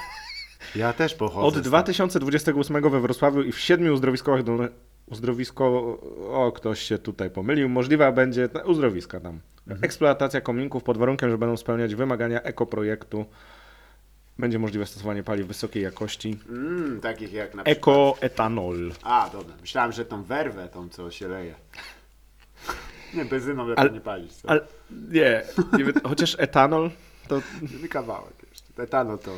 Ja 0.76 0.94
też 0.94 1.16
pochodzę. 1.16 1.48
Od 1.48 1.54
stąd. 1.54 1.68
2028 1.68 2.82
we 2.90 3.00
Wrocławiu 3.00 3.42
i 3.42 3.52
w 3.52 3.60
siedmiu 3.60 3.94
uzdrowiskowych 3.94 4.44
dolne... 4.44 4.68
Uzdrowisko, 5.06 5.66
o 6.30 6.52
ktoś 6.56 6.82
się 6.82 6.98
tutaj 6.98 7.30
pomylił, 7.30 7.70
możliwa 7.70 8.12
będzie, 8.12 8.50
uzdrowiska 8.66 9.20
tam, 9.20 9.40
eksploatacja 9.82 10.42
kominków 10.42 10.84
pod 10.84 10.98
warunkiem, 10.98 11.30
że 11.30 11.38
będą 11.38 11.58
spełniać 11.58 11.96
wymagania 11.96 12.42
ekoprojektu. 12.42 13.26
Będzie 14.40 14.60
możliwe 14.60 14.86
stosowanie 14.86 15.24
paliw 15.24 15.48
wysokiej 15.48 15.84
jakości. 15.84 16.40
Mm, 16.50 17.02
takich 17.02 17.34
jak 17.34 17.56
na 17.56 17.64
przykład... 17.64 17.96
Ekoetanol. 18.18 18.92
A, 19.04 19.30
dobra. 19.34 19.56
Myślałem, 19.62 19.92
że 19.92 20.06
tą 20.06 20.24
werwę, 20.24 20.68
tą 20.68 20.90
co 20.90 21.12
się 21.12 21.28
leje. 21.28 21.56
Nie, 23.14 23.26
benzyną 23.26 23.68
lepiej 23.68 23.92
nie 23.92 24.02
palić. 24.02 24.34
Co? 24.34 24.50
Ale 24.50 24.62
nie, 25.12 25.44
chociaż 26.04 26.36
etanol 26.40 26.92
to 27.28 27.42
kawałek 27.90 28.34
jeszcze. 28.52 28.84
Etano 28.84 29.18
to 29.18 29.32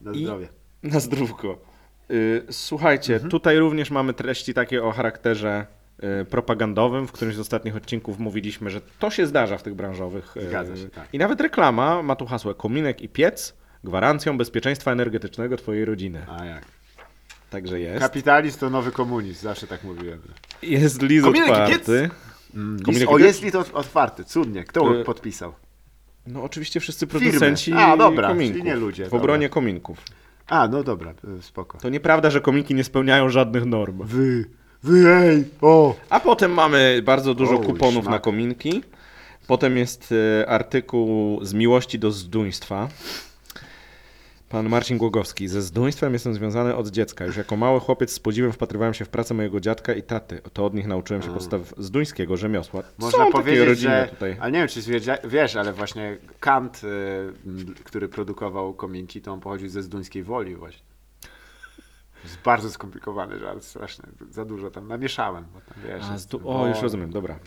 na 0.00 0.12
I- 0.12 0.24
zdrowie. 0.24 0.48
na 0.82 1.00
zdrówko. 1.00 1.58
Y, 2.12 2.42
Słuchajcie, 2.50 3.14
Mhm. 3.14 3.30
tutaj 3.30 3.58
również 3.58 3.90
mamy 3.90 4.14
treści 4.14 4.54
takie 4.54 4.82
o 4.84 4.90
charakterze 4.92 5.66
y, 6.22 6.24
propagandowym. 6.24 7.06
W 7.08 7.12
którymś 7.12 7.36
z 7.36 7.40
ostatnich 7.40 7.76
odcinków 7.76 8.18
mówiliśmy, 8.18 8.70
że 8.70 8.80
to 8.98 9.10
się 9.10 9.26
zdarza 9.26 9.58
w 9.58 9.62
tych 9.62 9.74
branżowych. 9.74 10.36
y, 10.36 10.48
Zgadza 10.48 10.76
się, 10.76 10.88
tak. 10.88 11.08
I 11.12 11.18
nawet 11.18 11.40
reklama 11.40 12.02
ma 12.02 12.16
tu 12.16 12.26
hasło 12.26 12.54
kominek 12.54 13.02
i 13.02 13.08
piec 13.08 13.54
gwarancją 13.84 14.38
bezpieczeństwa 14.38 14.92
energetycznego 14.92 15.56
twojej 15.56 15.84
rodziny. 15.84 16.26
A 16.38 16.44
jak? 16.44 16.64
Także 17.50 17.80
jest. 17.80 18.00
Kapitalizm 18.00 18.58
to 18.58 18.70
nowy 18.70 18.92
komunizm, 18.92 19.42
zawsze 19.42 19.66
tak 19.66 19.84
mówiłem. 19.84 20.20
Jest 20.62 21.02
list 21.02 21.24
Kominek 21.24 21.48
i 21.48 21.52
otwarty. 21.52 22.10
Mm, 22.54 22.82
Kominek 22.82 23.10
o, 23.10 23.18
jest 23.18 23.42
list 23.42 23.54
ot- 23.56 23.70
otwarty, 23.74 24.24
cudnie. 24.24 24.64
Kto 24.64 25.00
Y, 25.00 25.04
podpisał? 25.04 25.52
No 26.26 26.42
oczywiście 26.42 26.80
wszyscy 26.80 27.06
Firmy. 27.06 27.20
producenci 27.20 27.72
A, 27.72 27.96
dobra, 27.96 28.28
kominków. 28.28 28.56
czyli 28.56 28.64
nie 28.70 28.76
ludzie, 28.76 29.02
W 29.04 29.06
dobra. 29.06 29.18
obronie 29.20 29.48
kominków. 29.48 29.98
A, 30.46 30.68
no 30.68 30.82
dobra, 30.82 31.14
y, 31.38 31.42
spoko. 31.42 31.78
To 31.78 31.88
nieprawda, 31.88 32.30
że 32.30 32.40
kominki 32.40 32.74
nie 32.74 32.84
spełniają 32.84 33.28
żadnych 33.28 33.64
norm. 33.64 34.02
Wy, 34.04 34.44
wy, 34.82 35.08
ej, 35.14 35.44
o! 35.60 35.94
A 36.10 36.20
potem 36.20 36.52
mamy 36.52 37.02
bardzo 37.04 37.34
dużo 37.34 37.58
kuponów 37.58 38.04
szmak. 38.04 38.12
na 38.12 38.18
kominki. 38.18 38.82
Potem 39.46 39.76
jest 39.76 40.14
e, 40.42 40.48
artykuł 40.48 41.44
z 41.44 41.54
miłości 41.54 41.98
do 41.98 42.10
zduństwa. 42.10 42.88
Pan 44.52 44.68
Marcin 44.68 44.98
Głogowski. 44.98 45.48
Ze 45.48 45.62
zduństwem 45.62 46.12
jestem 46.12 46.34
związany 46.34 46.76
od 46.76 46.88
dziecka. 46.88 47.24
Już 47.24 47.36
jako 47.36 47.56
mały 47.56 47.80
chłopiec 47.80 48.12
z 48.12 48.18
podziwem 48.18 48.52
wpatrywałem 48.52 48.94
się 48.94 49.04
w 49.04 49.08
pracę 49.08 49.34
mojego 49.34 49.60
dziadka 49.60 49.92
i 49.94 50.02
taty. 50.02 50.40
To 50.52 50.64
od 50.66 50.74
nich 50.74 50.86
nauczyłem 50.86 51.22
się 51.22 51.34
podstaw 51.34 51.60
zduńskiego 51.78 52.36
rzemiosła. 52.36 52.82
Można 52.98 53.18
Są 53.18 53.24
takie 53.24 53.32
powiedzieć, 53.32 53.66
rodziny 53.68 53.90
że. 53.94 54.08
tutaj. 54.08 54.36
Ale 54.40 54.52
nie 54.52 54.58
wiem, 54.58 54.68
czy 54.68 54.80
wiesz, 55.24 55.56
ale 55.56 55.72
właśnie 55.72 56.16
Kant, 56.40 56.80
y, 56.84 57.84
który 57.84 58.08
produkował 58.08 58.74
kominki, 58.74 59.20
to 59.22 59.32
on 59.32 59.40
pochodził 59.40 59.68
ze 59.68 59.82
Zduńskiej 59.82 60.22
Woli, 60.22 60.56
właśnie. 60.56 60.82
To 61.20 62.28
jest 62.28 62.38
bardzo 62.44 62.70
skomplikowany 62.70 63.38
żart, 63.38 63.64
strasznie. 63.64 64.04
Za 64.30 64.44
dużo 64.44 64.70
tam 64.70 64.88
namieszałem. 64.88 65.44
Bo 65.54 65.60
tam, 65.60 65.82
wiesz, 65.86 66.04
A, 66.10 66.12
jest 66.12 66.30
zdu- 66.30 66.40
o, 66.48 66.66
już 66.68 66.82
rozumiem, 66.82 67.10
dobra. 67.10 67.38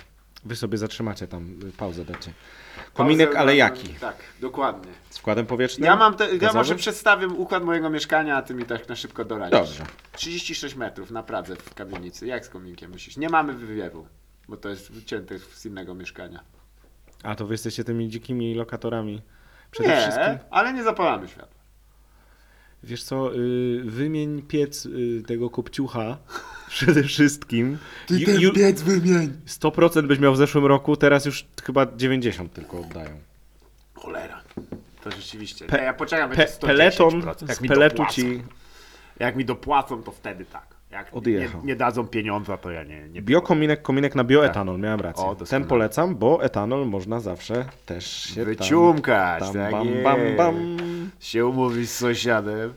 Wy 0.46 0.56
sobie 0.56 0.78
zatrzymacie 0.78 1.28
tam, 1.28 1.60
y, 1.70 1.72
pauzę 1.72 2.06
dacie. 2.06 2.34
Kominek, 2.94 3.28
Pauzę 3.28 3.40
ale 3.40 3.56
jaki? 3.56 3.90
Tak, 3.90 4.16
dokładnie. 4.42 4.92
Z 5.10 5.18
wkładem 5.18 5.46
powietrznym? 5.46 5.86
Ja 5.86 5.96
mam, 5.96 6.16
te, 6.16 6.32
ja 6.32 6.38
Gazowy? 6.38 6.58
może 6.58 6.76
przedstawię 6.76 7.28
układ 7.28 7.64
mojego 7.64 7.90
mieszkania, 7.90 8.38
a 8.38 8.42
ty 8.42 8.54
mi 8.54 8.66
tak 8.66 8.90
na 8.90 8.96
szybko 8.96 9.26
doradzisz. 9.26 9.60
Dobrze. 9.60 9.86
36 10.12 10.76
metrów 10.76 11.12
na 11.12 11.24
Pradze 11.24 11.56
w 11.56 11.74
kamienicy. 11.74 12.28
Jak 12.28 12.46
z 12.46 12.50
kominkiem 12.50 12.92
myślisz? 12.92 13.18
Nie 13.18 13.30
mamy 13.30 13.54
wywiewu, 13.54 14.08
bo 14.48 14.58
to 14.58 14.70
jest 14.70 14.92
wycięte 14.92 15.40
z 15.40 15.66
innego 15.66 15.96
mieszkania. 15.96 16.44
A 17.24 17.36
to 17.36 17.46
wy 17.48 17.54
jesteście 17.54 17.84
tymi 17.84 18.10
dzikimi 18.10 18.56
lokatorami. 18.56 19.22
Przede 19.72 19.90
nie, 19.90 20.02
wszystkim. 20.02 20.38
ale 20.52 20.74
nie 20.74 20.84
zapalamy 20.84 21.28
światła. 21.28 21.60
Wiesz 22.84 23.04
co, 23.04 23.36
y, 23.36 23.82
wymień 23.86 24.42
piec 24.42 24.86
y, 24.86 25.24
tego 25.28 25.50
kopciucha 25.50 26.18
przede 26.76 27.04
wszystkim. 27.04 27.78
Ju- 28.10 28.40
ju- 28.40 28.54
piec 28.54 28.82
wymień. 28.82 29.34
100% 29.48 30.08
byś 30.08 30.20
miał 30.20 30.34
w 30.34 30.38
zeszłym 30.38 30.66
roku, 30.66 30.96
teraz 30.98 31.26
już 31.26 31.46
chyba 31.66 31.88
90 31.96 32.54
tylko 32.54 32.80
oddają. 32.80 33.10
Cholera. 33.94 34.42
To 35.04 35.12
rzeczywiście. 35.12 35.66
Pe- 35.66 35.84
ja 35.84 35.94
poczekam, 35.94 36.30
Pe- 36.32 36.36
będzie 36.36 36.54
110%. 36.54 36.60
peleton 36.68 37.22
jak 37.48 37.58
z 37.58 37.62
mi 37.62 37.70
peletu 37.70 37.96
dopłacą. 37.98 38.14
ci 38.16 38.44
Jak 39.20 39.36
mi 39.36 39.46
dopłacą, 39.46 40.04
to 40.04 40.12
wtedy 40.12 40.46
tak. 40.46 40.66
Jak 40.92 41.06
nie, 41.14 41.18
Odjechał. 41.18 41.66
nie 41.66 41.76
dadzą 41.76 42.08
pieniądza, 42.08 42.58
to 42.58 42.72
ja 42.72 42.84
nie... 42.84 43.10
nie 43.10 43.22
Biokominek, 43.22 43.82
kominek 43.82 44.16
na 44.16 44.24
bioetanol, 44.24 44.80
miałem 44.80 45.00
rację. 45.00 45.26
O, 45.26 45.36
Ten 45.36 45.64
polecam, 45.66 46.16
bo 46.16 46.44
etanol 46.44 46.86
można 46.88 47.20
zawsze 47.20 47.66
też 47.86 48.12
się 48.24 48.46
Wyciumkać, 48.46 49.44
tam, 49.44 49.54
tak 49.54 49.72
tam 49.72 49.88
jest. 49.88 50.04
bam, 50.04 50.18
bam, 50.38 50.38
bam. 50.38 50.78
Się 51.20 51.46
umówić 51.46 51.90
z 51.90 51.96
sąsiadem. 51.98 52.74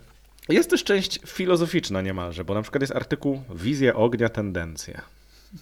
Jest 0.49 0.71
też 0.71 0.85
część 0.85 1.21
filozoficzna 1.27 2.03
niemalże, 2.03 2.45
bo 2.45 2.55
na 2.55 2.63
przykład 2.63 2.81
jest 2.83 2.97
artykuł 2.97 3.43
Wizje 3.55 3.95
ognia, 3.95 4.29
tendencje. 4.29 5.01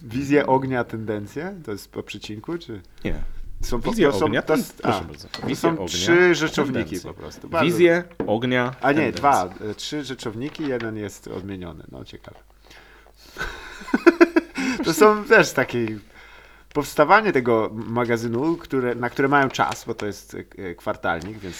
Wizję 0.03 0.47
ognia, 0.47 0.83
tendencje? 0.83 1.55
To 1.65 1.71
jest 1.71 1.91
po 1.91 2.03
przecinku, 2.03 2.57
czy... 2.57 2.81
Nie. 3.05 3.23
Są 3.61 3.81
po- 3.81 3.89
Wizje 3.91 4.11
to 4.11 4.19
są, 4.19 4.25
ognia, 4.25 4.41
to, 4.41 4.53
proszę 4.53 4.97
a, 4.99 5.01
bardzo. 5.03 5.27
to 5.27 5.41
Wizje 5.47 5.55
są 5.55 5.69
ognia, 5.69 5.87
trzy 5.87 6.35
rzeczowniki 6.35 6.83
tendencje. 6.83 7.13
po 7.13 7.19
prostu. 7.19 7.49
Bardzo- 7.49 7.65
Wizje 7.65 8.03
ognia, 8.27 8.75
A 8.81 8.91
nie, 8.91 8.95
tendencje. 8.97 9.19
dwa. 9.19 9.49
Trzy 9.75 10.03
rzeczowniki, 10.03 10.67
jeden 10.67 10.97
jest 10.97 11.27
odmieniony. 11.27 11.83
No 11.91 12.05
ciekawe. 12.05 12.37
to 14.85 14.93
są 14.93 15.23
też 15.23 15.51
takie 15.51 15.87
powstawanie 16.73 17.31
tego 17.33 17.69
magazynu, 17.73 18.57
które, 18.57 18.95
na 18.95 19.09
które 19.09 19.27
mają 19.27 19.49
czas, 19.49 19.85
bo 19.85 19.93
to 19.95 20.05
jest 20.05 20.37
e, 20.57 20.75
kwartalnik, 20.75 21.37
więc 21.39 21.57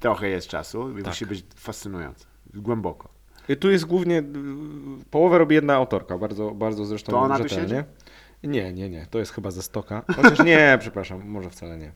trochę 0.00 0.28
jest 0.28 0.48
czasu 0.48 0.90
i 0.90 1.02
Tak. 1.02 1.06
musi 1.06 1.26
być 1.26 1.44
fascynujące. 1.56 2.31
Głęboko. 2.54 3.08
Y, 3.50 3.56
Tu 3.56 3.70
jest 3.70 3.84
głównie, 3.84 4.22
połowę 5.10 5.38
robi 5.38 5.54
jedna 5.54 5.74
autorka, 5.74 6.18
bardzo, 6.18 6.50
bardzo 6.50 6.84
zresztą 6.84 7.12
To 7.12 7.20
ona 7.20 7.38
tu 7.38 7.48
rzetelnie. 7.48 7.84
Nie, 8.44 8.72
nie, 8.72 8.90
nie, 8.90 9.06
to 9.10 9.18
jest 9.18 9.32
chyba 9.32 9.50
ze 9.50 9.62
stoka. 9.62 10.02
Chociaż 10.16 10.44
nie, 10.44 10.76
przepraszam, 10.80 11.28
może 11.28 11.50
wcale 11.50 11.78
nie. 11.78 11.92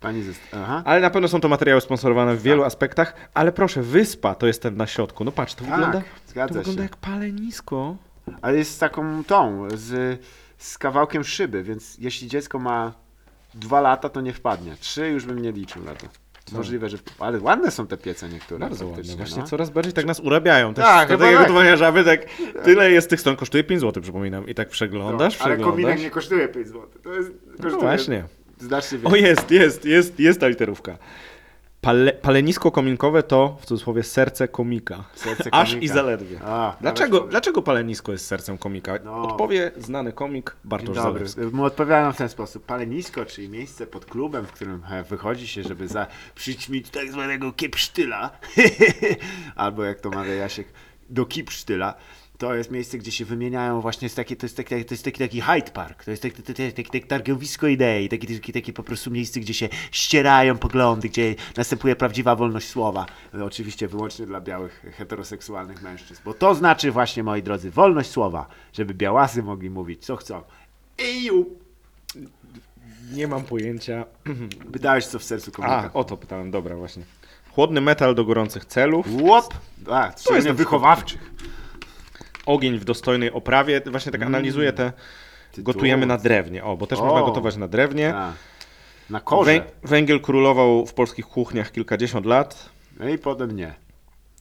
Pani 0.00 0.22
ze... 0.22 0.32
Aha. 0.52 0.82
Ale 0.84 1.00
na 1.00 1.10
pewno 1.10 1.28
są 1.28 1.40
to 1.40 1.48
materiały 1.48 1.80
sponsorowane 1.80 2.36
w 2.36 2.42
wielu 2.42 2.64
aspektach, 2.64 3.14
ale 3.34 3.52
proszę, 3.52 3.82
wyspa 3.82 4.34
to 4.34 4.46
jest 4.46 4.62
ten 4.62 4.76
na 4.76 4.86
środku. 4.86 5.24
No 5.24 5.32
patrz, 5.32 5.54
to 5.54 5.64
wygląda, 5.64 5.92
Tak, 5.92 6.04
zgadza 6.26 6.54
to 6.54 6.58
wygląda 6.58 6.82
jak 6.82 6.96
palenisko. 6.96 7.96
Ale 8.42 8.56
jest 8.58 8.74
z 8.74 8.78
taką 8.78 9.24
tą, 9.24 9.68
z, 9.74 10.20
z 10.58 10.78
kawałkiem 10.78 11.24
szyby, 11.24 11.62
więc 11.62 11.98
jeśli 11.98 12.28
dziecko 12.28 12.58
ma 12.58 12.92
dwa 13.54 13.80
lata, 13.80 14.08
to 14.08 14.20
nie 14.20 14.32
wpadnie. 14.32 14.76
Trzy 14.80 15.08
już 15.08 15.26
bym 15.26 15.42
nie 15.42 15.52
liczył 15.52 15.82
na 15.84 15.94
to. 15.94 16.06
Możliwe, 16.52 16.88
że. 16.88 16.96
Ale 17.18 17.40
ładne 17.40 17.70
są 17.70 17.86
te 17.86 17.96
piece 17.96 18.28
niektóre. 18.28 18.60
Bardzo 18.60 18.86
ładne. 18.86 19.16
Właśnie 19.16 19.42
no. 19.42 19.48
coraz 19.48 19.70
bardziej 19.70 19.92
tak 19.92 20.04
nas 20.06 20.20
urabiają. 20.20 20.74
Też 20.74 20.84
Tak, 20.84 21.08
chyba 21.08 21.24
tak. 21.24 21.38
gotowania 21.38 21.76
żaby, 21.76 22.04
tak 22.04 22.20
tyle 22.64 22.90
jest 22.90 23.10
tych 23.10 23.20
stron, 23.20 23.36
kosztuje 23.36 23.64
5 23.64 23.80
zł, 23.80 24.02
przypominam. 24.02 24.48
I 24.48 24.54
tak 24.54 24.68
przeglądasz, 24.68 25.38
No, 25.38 25.44
ale 25.44 25.56
kominek 25.56 25.74
przeglądasz. 25.74 26.02
nie 26.02 26.10
kosztuje 26.10 26.48
5 26.48 26.66
zł. 26.66 26.82
To 27.02 27.14
jest. 27.14 27.30
Kosztuje 27.50 27.72
No 27.72 27.78
właśnie. 27.78 28.24
Znacznie 28.60 28.98
O 29.04 29.16
jest, 29.16 29.50
jest, 29.50 29.84
jest, 29.84 30.20
jest 30.20 30.40
ta 30.40 30.48
literówka. 30.48 30.98
Pale, 31.86 32.12
palenisko 32.12 32.70
kominkowe 32.70 33.22
to 33.22 33.56
w 33.60 33.66
cudzysłowie 33.66 34.02
serce 34.02 34.48
komika. 34.48 35.04
Serce 35.14 35.54
Aż 35.54 35.68
komika. 35.68 35.84
i 35.84 35.88
zaledwie. 35.88 36.40
A, 36.44 36.76
Dlaczego, 36.80 37.20
dlaczego 37.20 37.62
palenisko 37.62 38.12
jest 38.12 38.26
sercem 38.26 38.58
komika? 38.58 38.98
No. 39.04 39.22
Odpowie 39.22 39.70
znany 39.76 40.12
komik 40.12 40.56
Bartosz 40.64 40.96
dobry. 40.96 41.28
Zalewski. 41.28 41.60
Odpowiadam 41.62 42.12
w 42.12 42.16
ten 42.16 42.28
sposób. 42.28 42.66
Palenisko, 42.66 43.26
czyli 43.26 43.48
miejsce 43.48 43.86
pod 43.86 44.04
klubem, 44.04 44.46
w 44.46 44.52
którym 44.52 44.82
e, 44.90 45.02
wychodzi 45.02 45.48
się, 45.48 45.62
żeby 45.62 45.88
za 45.88 46.06
przyćmić 46.34 46.90
tak 46.90 47.12
zwanego 47.12 47.52
kiepsztyla, 47.52 48.30
albo 49.56 49.84
jak 49.84 50.00
to 50.00 50.10
mawia 50.10 50.34
Jasiek, 50.34 50.68
do 51.10 51.26
kipsztyla. 51.26 51.94
To 52.38 52.54
jest 52.54 52.70
miejsce, 52.70 52.98
gdzie 52.98 53.12
się 53.12 53.24
wymieniają 53.24 53.80
właśnie, 53.80 54.06
jest 54.06 54.16
takie, 54.16 54.36
to 54.36 54.46
jest 54.46 54.56
taki, 54.56 54.84
to 54.84 54.94
jest 54.94 55.04
taki, 55.04 55.18
taki 55.18 55.40
Hyde 55.40 55.70
Park, 55.70 56.04
to 56.04 56.10
jest 56.10 56.22
taki, 56.22 56.42
taki, 56.42 56.72
taki, 56.72 56.90
taki 56.90 57.06
targowisko 57.06 57.66
idei, 57.66 58.08
takie, 58.08 58.34
takie, 58.34 58.52
takie 58.52 58.72
po 58.72 58.82
prostu 58.82 59.10
miejsce, 59.10 59.40
gdzie 59.40 59.54
się 59.54 59.68
ścierają 59.90 60.58
poglądy, 60.58 61.08
gdzie 61.08 61.34
następuje 61.56 61.96
prawdziwa 61.96 62.36
wolność 62.36 62.68
słowa. 62.68 63.06
Oczywiście 63.44 63.88
wyłącznie 63.88 64.26
dla 64.26 64.40
białych, 64.40 64.86
heteroseksualnych 64.96 65.82
mężczyzn, 65.82 66.22
bo 66.24 66.34
to 66.34 66.54
znaczy 66.54 66.92
właśnie, 66.92 67.22
moi 67.22 67.42
drodzy, 67.42 67.70
wolność 67.70 68.10
słowa, 68.10 68.46
żeby 68.72 68.94
białasy 68.94 69.42
mogli 69.42 69.70
mówić 69.70 70.04
co 70.04 70.16
chcą. 70.16 70.42
Eju! 70.98 71.46
Nie 73.12 73.28
mam 73.28 73.42
pojęcia. 73.44 74.04
Pytałeś, 74.72 75.06
co 75.06 75.18
w 75.18 75.24
sercu 75.24 75.50
A, 75.50 75.54
komika. 75.54 75.90
o 75.94 76.04
to 76.04 76.16
pytałem, 76.16 76.50
dobra, 76.50 76.76
właśnie. 76.76 77.02
Chłodny 77.50 77.80
metal 77.80 78.14
do 78.14 78.24
gorących 78.24 78.64
celów. 78.64 79.06
Łop! 79.20 79.54
A, 79.90 80.06
jest 80.06 80.26
na 80.30 80.32
przykład- 80.34 80.56
wychowawczych. 80.56 81.30
Ogień 82.46 82.78
w 82.78 82.84
dostojnej 82.84 83.32
oprawie. 83.32 83.80
Właśnie 83.86 84.12
tak 84.12 84.22
analizuję 84.22 84.72
te. 84.72 84.92
Gotujemy 85.58 86.06
na 86.06 86.16
drewnie. 86.18 86.64
O, 86.64 86.76
bo 86.76 86.86
też 86.86 86.98
O. 86.98 87.04
można 87.04 87.20
gotować 87.20 87.56
na 87.56 87.68
drewnie. 87.68 88.14
A. 88.14 88.32
Na 89.10 89.20
korze. 89.20 89.50
Wę- 89.52 89.62
węgiel 89.88 90.20
królował 90.20 90.86
w 90.86 90.94
polskich 90.94 91.26
kuchniach 91.26 91.72
kilkadziesiąt 91.72 92.26
lat, 92.26 92.68
No 92.98 93.08
i 93.08 93.18
potem 93.18 93.56
nie. 93.56 93.74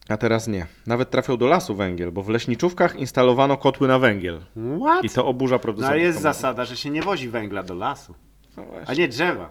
a 0.10 0.18
teraz 0.18 0.48
nie. 0.48 0.66
Nawet 0.88 1.10
trafiał 1.10 1.38
do 1.38 1.48
lasu 1.48 1.76
węgiel, 1.76 2.12
bo 2.12 2.24
w 2.24 2.30
leśniczówkach 2.30 2.96
instalowano 2.96 3.58
kotły 3.58 3.88
na 3.88 4.00
węgiel. 4.00 4.40
What? 4.82 5.04
I 5.04 5.10
to 5.10 5.26
oburza 5.26 5.56
No 5.56 5.60
producentów. 5.60 5.92
ale 5.92 6.02
jest 6.02 6.22
zasada, 6.22 6.66
że 6.66 6.78
się 6.78 6.90
nie 6.90 7.02
wozi 7.02 7.30
węgla 7.30 7.64
do 7.64 7.74
lasu, 7.76 8.16
No 8.58 8.64
a 8.88 8.94
nie 8.94 9.08
drzewa. 9.08 9.50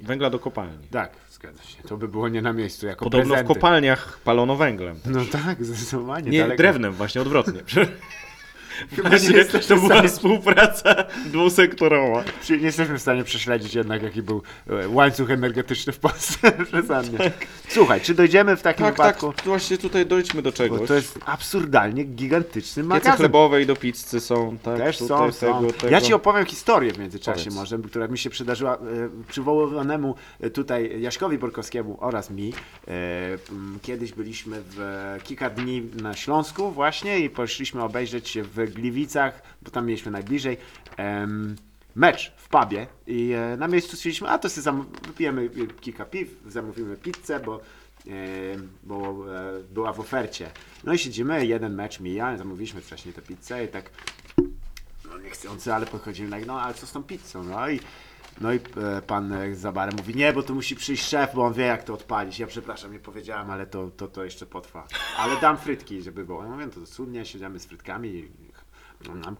Węgla 0.00 0.30
do 0.30 0.38
kopalni. 0.38 0.86
Tak, 0.90 1.10
zgadza 1.44 1.62
się. 1.62 1.82
To 1.88 1.96
by 1.96 2.08
było 2.08 2.28
nie 2.28 2.42
na 2.42 2.52
miejscu 2.52 2.86
jako 2.86 3.04
Podobno 3.04 3.24
w 3.24 3.28
prezenty. 3.28 3.54
kopalniach 3.54 4.18
palono 4.24 4.56
węglem. 4.56 4.96
No 5.06 5.20
tak, 5.32 5.64
zdecydowanie. 5.64 6.30
Nie, 6.30 6.38
daleko. 6.40 6.56
drewnem 6.56 6.92
właśnie, 6.92 7.20
odwrotnie. 7.20 7.60
Chyba 8.96 9.08
Właśnie, 9.08 9.28
nie 9.30 9.36
jesteśmy 9.36 9.68
to 9.76 9.82
była 9.82 9.94
stanie- 9.94 10.08
współpraca 10.08 10.94
dwusektorowa. 11.26 12.24
Nie 12.50 12.56
jesteśmy 12.56 12.98
w 12.98 13.02
stanie 13.02 13.24
prześledzić 13.24 13.74
jednak, 13.74 14.02
jaki 14.02 14.22
był 14.22 14.42
e, 14.70 14.88
łańcuch 14.88 15.30
energetyczny 15.30 15.92
w 15.92 15.98
Polsce. 15.98 16.52
Przesadnie. 16.72 17.18
Słuchaj, 17.68 18.00
czy 18.00 18.14
dojdziemy 18.14 18.56
w 18.56 18.62
takim 18.62 18.86
Tak, 18.86 18.96
tak, 18.96 19.16
wypadku? 19.16 19.48
właśnie 19.48 19.78
tutaj 19.78 20.06
dojdźmy 20.06 20.42
do 20.42 20.50
Bo 20.50 20.56
czegoś. 20.56 20.88
to 20.88 20.94
jest 20.94 21.18
absurdalnie 21.26 22.04
gigantyczny 22.04 22.82
magazyn. 22.82 23.12
chlebowe 23.12 23.62
i 23.62 23.66
do 23.66 23.76
pizzy 23.76 24.20
są, 24.20 24.58
tak, 24.62 24.78
Też 24.78 24.98
są, 24.98 25.32
są. 25.32 25.46
tego, 25.46 25.72
tego. 25.72 25.88
Ja 25.92 26.00
ci 26.00 26.14
opowiem 26.14 26.46
historię 26.46 26.92
w 26.92 26.98
międzyczasie 26.98 27.38
Powiedz. 27.44 27.54
może, 27.54 27.78
która 27.78 28.08
mi 28.08 28.18
się 28.18 28.30
przydarzyła 28.30 28.74
e, 28.76 28.78
przywołanemu 29.28 30.14
e, 30.40 30.50
tutaj 30.50 31.00
Jaśkowi 31.02 31.38
Borkowskiemu 31.38 31.96
oraz 32.00 32.30
mi. 32.30 32.52
Kiedyś 33.82 34.12
byliśmy 34.12 34.62
w 34.70 34.78
kilka 35.24 35.50
dni 35.50 35.82
na 36.02 36.14
Śląsku 36.14 36.70
właśnie 36.70 37.18
i 37.18 37.30
poszliśmy 37.30 37.82
obejrzeć 37.82 38.38
w 38.54 38.63
Gliwicach, 38.72 39.42
bo 39.62 39.70
tam 39.70 39.86
mieliśmy 39.86 40.10
najbliżej, 40.12 40.56
em, 40.96 41.56
mecz 41.94 42.32
w 42.36 42.48
pubie 42.48 42.86
i 43.06 43.32
e, 43.32 43.56
na 43.56 43.68
miejscu 43.68 43.96
stwierdziliśmy, 43.96 44.28
a 44.28 44.38
to 44.38 44.50
sobie 44.50 44.84
wypijemy 45.06 45.48
kilka 45.80 46.04
piw, 46.04 46.28
zamówimy 46.46 46.96
pizzę, 46.96 47.40
bo 47.40 47.60
e, 48.06 48.10
bo 48.82 49.26
e, 49.36 49.62
była 49.74 49.92
w 49.92 50.00
ofercie. 50.00 50.50
No 50.84 50.92
i 50.92 50.98
siedzimy, 50.98 51.46
jeden 51.46 51.74
mecz 51.74 52.00
mija, 52.00 52.36
zamówiliśmy 52.36 52.80
wcześniej 52.80 53.14
tę 53.14 53.22
pizzę 53.22 53.64
i 53.64 53.68
tak 53.68 53.90
no 55.10 55.18
niechcący, 55.18 55.74
ale 55.74 55.86
podchodzimy 55.86 56.30
tak, 56.30 56.46
no 56.46 56.60
ale 56.60 56.74
co 56.74 56.86
z 56.86 56.92
tą 56.92 57.02
pizzą? 57.02 57.44
No 57.44 57.68
i, 57.68 57.80
no 58.40 58.52
i 58.52 58.56
e, 58.56 59.02
pan 59.02 59.34
za 59.52 59.72
barem 59.72 59.94
mówi, 59.96 60.14
nie, 60.14 60.32
bo 60.32 60.42
tu 60.42 60.54
musi 60.54 60.76
przyjść 60.76 61.08
szef, 61.08 61.34
bo 61.34 61.44
on 61.44 61.52
wie 61.52 61.64
jak 61.64 61.84
to 61.84 61.94
odpalić. 61.94 62.38
Ja 62.38 62.46
przepraszam, 62.46 62.92
nie 62.92 62.98
powiedziałem, 62.98 63.50
ale 63.50 63.66
to, 63.66 63.90
to, 63.96 64.08
to 64.08 64.24
jeszcze 64.24 64.46
potrwa. 64.46 64.86
Ale 65.18 65.40
dam 65.40 65.56
frytki, 65.56 66.02
żeby 66.02 66.24
było. 66.24 66.42
Ja 66.42 66.50
mówię, 66.50 66.66
to 66.66 66.86
cudnie, 66.86 67.24
siedziamy 67.24 67.58
z 67.58 67.66
frytkami, 67.66 68.28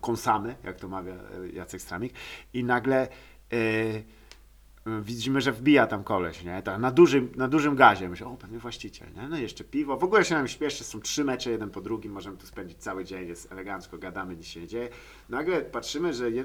kąsamy, 0.00 0.56
jak 0.64 0.76
to 0.76 0.88
mawia 0.88 1.14
e, 1.14 1.48
Jacek 1.52 1.82
Stramik 1.82 2.14
i 2.54 2.64
nagle 2.64 3.02
e, 3.02 3.56
e, 3.56 5.00
widzimy, 5.02 5.40
że 5.40 5.52
wbija 5.52 5.86
tam 5.86 6.04
koleś, 6.04 6.44
nie? 6.44 6.62
Tak, 6.62 6.80
na, 6.80 6.90
dużym, 6.90 7.32
na 7.36 7.48
dużym 7.48 7.76
gazie. 7.76 8.08
Myślę, 8.08 8.26
o, 8.26 8.36
pewnie 8.36 8.58
właściciel, 8.58 9.08
nie? 9.16 9.28
No 9.28 9.36
jeszcze 9.36 9.64
piwo. 9.64 9.96
W 9.96 10.04
ogóle 10.04 10.24
się 10.24 10.34
nam 10.34 10.48
śpieszy, 10.48 10.84
są 10.84 11.00
trzy 11.00 11.24
mecze, 11.24 11.50
jeden 11.50 11.70
po 11.70 11.80
drugim, 11.80 12.12
możemy 12.12 12.36
tu 12.36 12.46
spędzić 12.46 12.78
cały 12.78 13.04
dzień, 13.04 13.28
jest 13.28 13.52
elegancko, 13.52 13.98
gadamy, 13.98 14.36
nic 14.36 14.46
się 14.46 14.60
nie 14.60 14.68
dzieje. 14.68 14.88
Nagle 15.28 15.60
patrzymy, 15.60 16.14
że 16.14 16.30
je, 16.30 16.44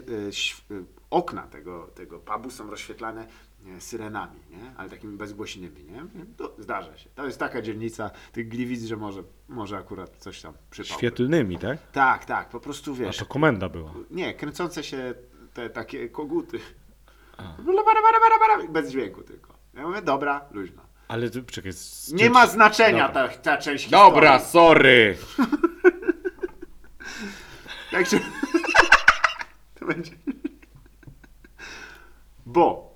okna 1.09 1.41
tego, 1.41 1.88
tego 1.95 2.19
pubu 2.19 2.51
są 2.51 2.69
rozświetlane 2.69 3.27
e, 3.78 3.82
syrenami, 3.82 4.39
nie? 4.50 4.74
Ale 4.78 4.89
takimi 4.89 5.18
bezgłośnymi, 5.18 5.84
nie? 5.84 6.06
To 6.38 6.56
zdarza 6.58 6.98
się. 6.98 7.10
To 7.16 7.25
jest 7.25 7.39
taka 7.39 7.62
dzielnica 7.62 8.12
tych 8.32 8.48
Gliwic, 8.48 8.84
że 8.84 8.98
może, 8.98 9.24
może 9.48 9.78
akurat 9.78 10.18
coś 10.18 10.42
tam 10.42 10.54
przypał. 10.72 10.98
Świetlnymi, 10.98 11.58
tak? 11.58 11.91
Tak, 11.91 12.26
tak, 12.26 12.50
po 12.50 12.60
prostu 12.60 12.91
A 12.91 12.95
wiesz. 12.95 13.17
to 13.17 13.26
komenda 13.26 13.69
była. 13.69 13.93
Nie, 14.12 14.34
kręcące 14.34 14.84
się 14.84 15.13
te 15.54 15.69
takie 15.69 16.10
koguty. 16.10 16.60
Bara, 18.39 18.67
Bez 18.69 18.91
dźwięku 18.91 19.24
tylko. 19.24 19.54
Ja 19.74 19.88
mówię, 19.88 20.02
dobra, 20.02 20.45
luźno. 20.52 20.82
Ale 21.08 21.30
ty- 21.30 21.43
czekaj. 21.43 21.74
z 21.74 22.13
Nie 22.13 22.30
ma 22.30 22.48
znaczenia 22.48 23.08
Dobra. 23.08 23.28
ta, 23.28 23.38
ta 23.38 23.58
część 23.58 23.89
Dobra, 23.89 24.39
historii. 24.39 24.52
sorry! 24.52 25.17
Jak 27.91 28.08
się... 28.08 28.19
to 29.80 29.86
będzie... 29.86 30.12
Bo 32.45 32.88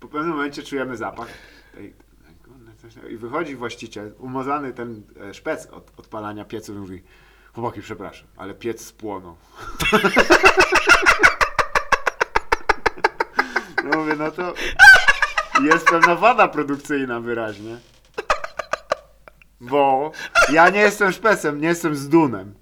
po 0.00 0.08
pewnym 0.08 0.30
momencie 0.30 0.62
czujemy 0.62 0.96
zapach 0.96 1.28
tej- 1.74 1.94
i 3.10 3.16
wychodzi 3.16 3.56
właściciel, 3.56 4.14
umazany 4.18 4.72
ten 4.72 5.02
e, 5.30 5.34
szpec 5.34 5.66
od 5.66 5.90
odpalania 5.96 6.44
piecu 6.44 6.72
i 6.74 6.76
mówi 6.76 7.02
chłopaki, 7.54 7.80
przepraszam, 7.82 8.28
ale 8.36 8.54
piec 8.54 8.84
spłonął. 8.86 9.36
No 13.84 13.90
mówię, 13.98 14.14
no 14.18 14.30
to 14.30 14.54
jest 15.62 15.86
pewna 15.86 16.14
wada 16.14 16.48
produkcyjna 16.48 17.20
wyraźnie. 17.20 17.78
Bo 19.60 20.12
ja 20.52 20.70
nie 20.70 20.80
jestem 20.80 21.12
szpecem, 21.12 21.60
nie 21.60 21.68
jestem 21.68 21.96
z 21.96 22.08
dunem. 22.08 22.54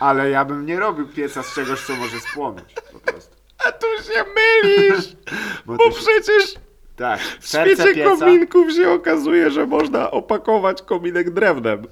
Ale 0.00 0.30
ja 0.30 0.44
bym 0.44 0.66
nie 0.66 0.78
robił 0.80 1.08
pieca 1.08 1.42
z 1.42 1.54
czegoś, 1.54 1.86
co 1.86 1.96
może 1.96 2.20
spłonąć. 2.20 2.74
Po 2.92 3.00
prostu. 3.00 3.36
A 3.66 3.72
tu 3.72 3.86
się 3.86 4.24
mylisz! 4.34 5.16
Bo 5.66 5.76
Bo 5.76 5.90
przecież 5.90 6.54
Tak, 7.00 7.20
w 7.20 7.48
świecie 7.48 7.94
pieca. 7.94 8.16
kominków 8.16 8.72
się 8.72 8.90
okazuje, 8.90 9.50
że 9.50 9.66
można 9.66 10.10
opakować 10.10 10.82
kominek 10.82 11.30
drewnem. 11.30 11.82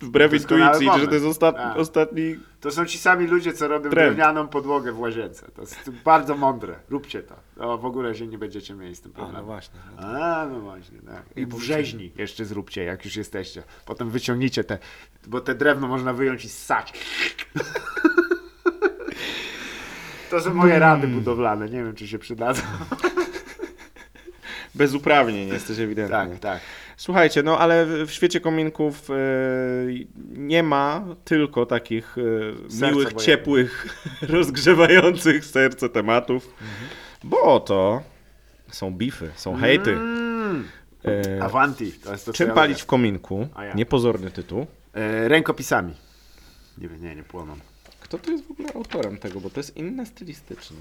Wbrew 0.00 0.32
intuicji, 0.34 0.88
że 1.00 1.08
to 1.08 1.14
jest 1.14 1.26
ostat... 1.26 1.56
Tak. 1.56 1.76
ostatni... 1.76 2.36
To 2.60 2.70
są 2.70 2.84
ci 2.84 2.98
sami 2.98 3.26
ludzie, 3.26 3.52
co 3.52 3.68
robią 3.68 3.90
Trend. 3.90 3.94
drewnianą 3.94 4.48
podłogę 4.48 4.92
w 4.92 5.00
łazience. 5.00 5.50
To 5.54 5.60
jest 5.60 5.90
bardzo 6.04 6.36
mądre. 6.36 6.74
Róbcie 6.90 7.22
to. 7.22 7.34
O, 7.58 7.78
w 7.78 7.84
ogóle 7.84 8.14
się 8.14 8.26
nie 8.26 8.38
będziecie 8.38 8.74
mieli 8.74 8.96
z 8.96 9.00
tym 9.00 9.12
A, 9.14 9.14
problemu. 9.14 9.38
no 9.38 9.44
właśnie. 9.44 9.80
No. 10.00 10.08
A, 10.08 10.46
no 10.46 10.60
właśnie, 10.60 10.98
tak. 10.98 11.22
I 11.36 11.46
w 11.46 11.60
rzeźni 11.62 12.12
jeszcze 12.16 12.44
zróbcie, 12.44 12.84
jak 12.84 13.04
już 13.04 13.16
jesteście. 13.16 13.62
Potem 13.86 14.10
wyciągnijcie 14.10 14.64
te, 14.64 14.78
bo 15.26 15.40
te 15.40 15.54
drewno 15.54 15.88
można 15.88 16.12
wyjąć 16.12 16.44
i 16.44 16.48
ssać. 16.48 16.92
To 20.30 20.40
są 20.40 20.54
moje 20.54 20.78
rady 20.78 21.08
budowlane, 21.08 21.68
nie 21.68 21.84
wiem, 21.84 21.94
czy 21.94 22.08
się 22.08 22.18
przydadzą. 22.18 22.62
Bez 24.74 24.94
uprawnień 24.94 25.48
jesteś 25.48 25.78
ewidentnie. 25.78 26.16
Tak, 26.16 26.38
tak. 26.38 26.60
Słuchajcie, 26.96 27.42
no 27.42 27.58
ale 27.58 27.86
w 28.06 28.10
świecie 28.10 28.40
kominków 28.40 29.10
e, 29.10 29.14
nie 30.28 30.62
ma 30.62 31.04
tylko 31.24 31.66
takich 31.66 32.16
e, 32.82 32.90
miłych, 32.90 33.12
ciepłych, 33.14 33.86
rozgrzewających 34.28 35.44
serce 35.44 35.88
tematów, 35.88 36.46
Mhm. 36.46 36.88
bo 37.24 37.42
oto 37.42 38.02
są 38.70 38.90
bify, 38.90 39.30
są 39.36 39.56
hejty. 39.56 39.90
Mm, 39.92 40.68
E, 41.04 41.42
Avanti, 41.42 41.92
to 41.92 42.12
jest 42.12 42.26
to, 42.26 42.32
czym 42.32 42.48
ja 42.48 42.54
palić 42.54 42.82
w 42.82 42.86
kominku? 42.86 43.48
Ja. 43.56 43.74
Niepozorny 43.74 44.30
tytuł. 44.30 44.66
Rękopisami. 45.26 45.94
Nie 46.78 46.88
nie, 46.88 47.16
nie 47.16 47.22
płoną. 47.22 47.56
Kto 48.10 48.18
to 48.18 48.30
jest 48.30 48.46
w 48.46 48.50
ogóle 48.50 48.68
autorem 48.74 49.18
tego, 49.18 49.40
bo 49.40 49.50
to 49.50 49.60
jest 49.60 49.76
inne 49.76 50.06
stylistycznie. 50.06 50.76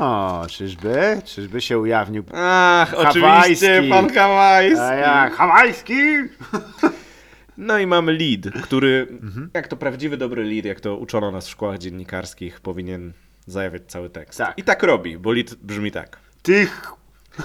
O, 0.00 0.46
czyżby? 0.50 1.22
Czyżby 1.24 1.60
się 1.60 1.78
ujawnił? 1.78 2.24
Ach, 2.34 2.90
Hawajski. 2.90 3.20
oczywiście, 3.22 3.82
pan 3.90 4.12
Hawajski. 4.12 4.80
A 4.80 4.94
jak? 4.94 5.34
Hawajski! 5.34 5.94
No 7.56 7.78
i 7.78 7.86
mamy 7.86 8.12
lead, 8.12 8.62
który, 8.62 9.06
Mhm. 9.22 9.50
jak 9.54 9.68
to 9.68 9.76
prawdziwy 9.76 10.16
dobry 10.16 10.44
lead, 10.44 10.64
jak 10.64 10.80
to 10.80 10.96
uczono 10.96 11.30
nas 11.30 11.46
w 11.46 11.50
szkołach 11.50 11.78
dziennikarskich, 11.78 12.60
powinien 12.60 13.12
zajawiać 13.46 13.82
cały 13.88 14.10
tekst. 14.10 14.38
Tak. 14.38 14.58
I 14.58 14.62
tak 14.62 14.82
robi, 14.82 15.18
bo 15.18 15.32
lead 15.32 15.54
brzmi 15.54 15.90
tak. 15.90 16.18
Tych 16.42 16.92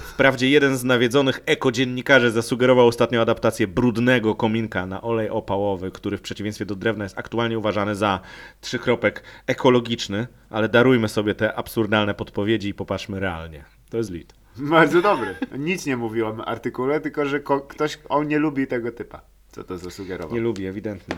Wprawdzie 0.02 0.50
jeden 0.50 0.78
z 0.78 0.84
nawiedzonych 0.84 1.40
ekodziennikarzy 1.46 2.32
zasugerował 2.32 2.88
ostatnio 2.88 3.22
adaptację 3.22 3.68
brudnego 3.68 4.36
kominka 4.36 4.86
na 4.86 5.02
olej 5.02 5.30
opałowy, 5.30 5.92
który 5.92 6.18
w 6.18 6.22
przeciwieństwie 6.22 6.66
do 6.66 6.76
drewna 6.76 7.04
jest 7.04 7.18
aktualnie 7.18 7.60
uważany 7.60 7.96
za 7.96 8.20
trzykropek 8.62 9.24
ekologiczny, 9.48 10.28
ale 10.50 10.70
darujmy 10.70 11.10
sobie 11.10 11.36
te 11.36 11.56
absurdalne 11.56 12.14
podpowiedzi 12.14 12.70
i 12.70 12.74
popatrzmy 12.74 13.20
realnie. 13.20 13.64
To 13.90 13.98
jest 13.98 14.12
lead. 14.12 14.34
Bardzo 14.58 15.02
dobry. 15.02 15.36
Nic 15.58 15.86
nie 15.86 15.98
mówił 15.98 16.28
o 16.28 16.46
artykule, 16.48 17.00
tylko 17.00 17.26
że 17.26 17.40
ktoś 17.68 18.00
on 18.10 18.28
nie 18.28 18.40
lubi 18.40 18.68
tego 18.68 18.92
typa. 18.92 19.22
Co 19.52 19.64
to 19.64 19.78
zasugerował? 19.78 20.36
Nie 20.36 20.42
lubi, 20.42 20.66
ewidentnie. 20.66 21.16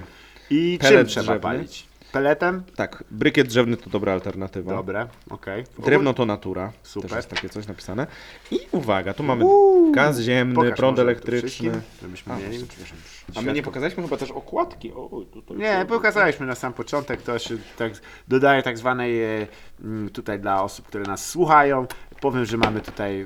I 0.50 0.78
czym 0.82 0.90
Pellet 0.90 1.08
trzeba 1.08 1.24
drzewny? 1.24 1.40
palić? 1.40 1.88
Peletem? 2.16 2.64
Tak, 2.76 3.04
brykiet 3.12 3.48
drzewny 3.48 3.78
to 3.78 3.90
dobra 3.90 4.14
alternatywa. 4.14 4.76
Dobre, 4.76 5.08
okej. 5.30 5.64
Drewno 5.86 6.14
to 6.14 6.26
natura. 6.26 6.72
Super. 6.84 7.10
Też 7.10 7.18
jest 7.18 7.30
takie 7.30 7.50
coś 7.50 7.68
napisane. 7.68 8.08
I 8.52 8.60
uwaga, 8.72 9.14
tu 9.14 9.24
mamy 9.24 9.46
Uuu, 9.46 9.92
gaz 9.92 10.20
ziemny, 10.20 10.56
Pokaż 10.56 10.78
prąd 10.78 10.98
może 10.98 11.02
elektryczny. 11.02 11.50
wszystkim, 11.50 11.82
Żebyśmy 12.02 12.34
A, 12.34 12.38
mieli. 12.38 12.50
właśnie, 12.50 12.68
przepraszam. 12.68 12.98
A 12.98 13.30
my 13.30 13.34
Światło. 13.34 13.54
nie 13.54 13.64
pokazaliśmy 13.64 14.04
chyba 14.04 14.18
też 14.18 14.32
okładki. 14.32 14.94
O, 14.94 15.10
oj, 15.12 15.26
Nie, 15.56 15.86
pokazaliśmy 15.88 16.46
na 16.46 16.56
sam 16.56 16.74
początek, 16.74 17.22
to 17.22 17.40
się 17.40 17.58
tak 17.78 17.94
dodaje 18.28 18.64
tak 18.64 18.78
zwanej 18.78 19.24
e, 19.24 19.48
mm, 19.82 20.10
tutaj 20.10 20.40
dla 20.40 20.64
osób, 20.64 20.88
które 20.88 21.04
nas 21.04 21.30
słuchają. 21.30 21.86
Powiem, 22.22 22.46
że 22.46 22.58
mamy 22.58 22.82
tutaj 22.82 23.22
e, 23.22 23.26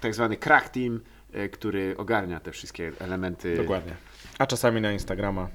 tak 0.00 0.14
zwany 0.14 0.36
crack 0.36 0.68
team, 0.68 1.00
e, 1.32 1.48
który 1.48 1.94
ogarnia 1.96 2.40
te 2.40 2.52
wszystkie 2.52 2.92
elementy. 2.98 3.56
Dokładnie. 3.56 3.92
A 4.38 4.46
czasami 4.46 4.80
na 4.80 4.92
Instagrama 4.92 5.48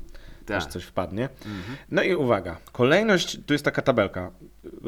też 0.52 0.64
Tak. 0.64 0.74
coś 0.74 0.84
wpadnie. 0.84 1.30
No 1.92 2.04
i 2.04 2.16
uwaga, 2.16 2.58
kolejność, 2.72 3.38
tu 3.46 3.54
jest 3.54 3.66
taka 3.66 3.82
tabelka. 3.82 4.32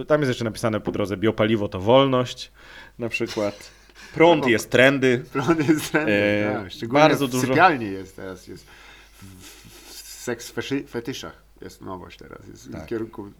Tam 0.07 0.21
jest 0.21 0.29
jeszcze 0.29 0.43
napisane 0.45 0.79
po 0.81 0.91
drodze 0.91 1.17
biopaliwo 1.17 1.67
to 1.67 1.79
wolność, 1.79 2.51
na 2.99 3.09
przykład. 3.09 3.71
Prąd 4.13 4.47
jest 4.47 4.69
trendy. 4.69 5.23
Prąd 5.33 5.69
jest 5.69 5.91
trendy, 5.91 6.11
E, 6.11 6.53
tak. 6.63 6.71
Szczególnie 6.71 7.01
bardzo 7.03 7.27
w 7.27 7.31
dużo- 7.31 7.47
sypialni 7.47 7.85
jest 7.91 8.15
teraz. 8.15 8.47
Jest 8.47 8.65
w, 8.65 9.23
w, 9.23 9.73
w 9.87 9.93
seks 10.23 10.51
feszy, 10.51 10.83
fetyszach 10.89 11.43
jest 11.61 11.81
nowość 11.81 12.17
teraz. 12.17 12.47
Jest 12.47 12.71
Tak. 12.71 12.83
w 12.83 12.85
kierunku, 12.85 13.31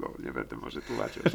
no 0.00 0.10
nie 0.24 0.32
będę 0.32 0.56
może 0.56 0.82
tłumaczył. 0.82 1.22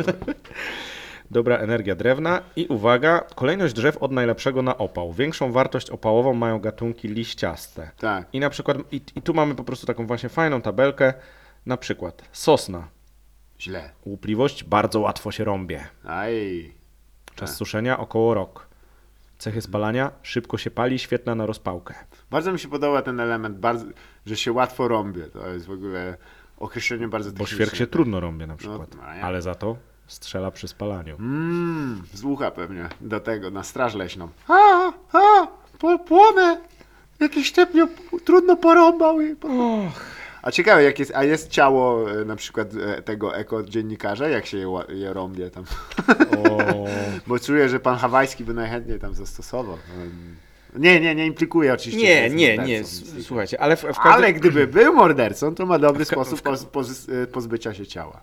Dobra 1.32 1.58
energia 1.58 1.96
drewna 1.96 2.42
i 2.56 2.68
uwaga, 2.68 3.20
kolejność 3.36 3.74
drzew 3.74 3.98
od 3.98 4.12
najlepszego 4.12 4.62
na 4.62 4.78
opał. 4.78 5.14
Większą 5.14 5.52
wartość 5.52 5.90
opałową 5.90 6.34
mają 6.34 6.60
gatunki 6.60 7.08
liściaste. 7.08 7.92
tak. 8.00 8.28
I 8.34 8.40
na 8.40 8.50
przykład, 8.50 8.78
i, 8.92 9.02
i 9.16 9.22
tu 9.22 9.34
mamy 9.34 9.56
po 9.56 9.64
prostu 9.64 9.86
taką 9.88 10.08
właśnie 10.08 10.30
fajną 10.30 10.62
tabelkę, 10.62 11.14
na 11.66 11.78
przykład 11.78 12.22
sosna. 12.32 12.88
Źle. 13.62 13.90
Łupliwość 14.06 14.64
bardzo 14.64 15.00
łatwo 15.00 15.32
się 15.32 15.44
rąbie. 15.44 15.88
Aj. 16.06 16.74
Czas 17.36 17.50
Tak. 17.50 17.58
suszenia 17.58 17.98
około 18.00 18.34
rok. 18.34 18.68
Cechy 19.38 19.62
spalania 19.62 20.12
szybko 20.22 20.58
się 20.58 20.72
pali, 20.72 21.00
świetna 21.00 21.36
na 21.36 21.46
rozpałkę. 21.46 21.94
Bardzo 22.32 22.54
mi 22.54 22.60
się 22.60 22.68
podoba 22.68 23.02
ten 23.02 23.20
element, 23.20 23.58
bardzo, 23.58 23.86
że 24.26 24.38
się 24.38 24.52
łatwo 24.52 24.88
rąbie. 24.88 25.24
To 25.24 25.48
jest 25.50 25.66
w 25.66 25.72
ogóle 25.72 26.18
określenie 26.58 27.08
bardzo 27.08 27.32
Bo 27.32 27.46
świerk 27.46 27.76
się 27.76 27.88
trudno 27.88 28.20
rąbie 28.20 28.48
na 28.48 28.56
przykład, 28.56 28.96
No, 28.96 29.14
jak? 29.14 29.24
ale 29.24 29.42
za 29.42 29.56
to 29.56 29.78
strzela 30.08 30.52
przy 30.52 30.68
spalaniu. 30.68 31.16
Mmm, 31.20 32.04
pewnie 32.56 32.90
do 33.02 33.20
tego, 33.20 33.52
na 33.52 33.64
straż 33.64 33.96
leśną. 33.96 34.30
A, 34.48 34.92
a, 35.14 35.48
po, 35.80 36.00
płonę. 36.00 36.62
Jakiś 37.20 37.52
typ 37.52 37.74
mnie 37.74 37.88
trudno 38.26 38.56
porąbał. 38.56 39.22
I 39.22 39.36
po... 39.36 39.48
A 40.42 40.52
ciekawe, 40.52 40.84
jak 40.84 41.00
jest, 41.00 41.16
a 41.16 41.24
jest 41.24 41.50
ciało 41.50 42.12
e, 42.12 42.26
na 42.26 42.36
przykład 42.36 42.68
e, 42.74 43.02
tego 43.02 43.36
eko-dziennikarza, 43.36 44.30
jak 44.30 44.46
się 44.46 44.58
je, 44.58 44.84
je 44.90 45.14
rąbie 45.14 45.50
tam. 45.50 45.64
Bo 47.28 47.40
czuję, 47.40 47.70
że 47.70 47.80
pan 47.80 47.98
Hawajski 47.98 48.44
by 48.44 48.54
najchętniej 48.54 49.00
tam 49.00 49.14
zastosował. 49.14 49.78
Nie, 50.76 51.00
nie, 51.00 51.16
nie 51.16 51.26
implikuje 51.26 51.74
oczywiście. 51.74 52.30
nie, 52.30 52.58
nie, 52.58 52.58
nie, 52.58 52.84
słuchajcie, 53.24 53.62
ale 53.62 53.76
w, 53.76 53.80
w 53.80 53.84
każdym... 53.84 54.12
Ale 54.12 54.34
gdyby 54.34 54.68
był 54.68 54.94
mordercą, 54.94 55.56
to 55.56 55.66
ma 55.66 55.80
dobry 55.80 56.06
sposób 56.06 56.42
poz, 56.42 56.66
poz, 56.66 57.10
e, 57.10 57.28
pozbycia 57.28 57.74
się 57.74 57.88
ciała. 57.88 58.22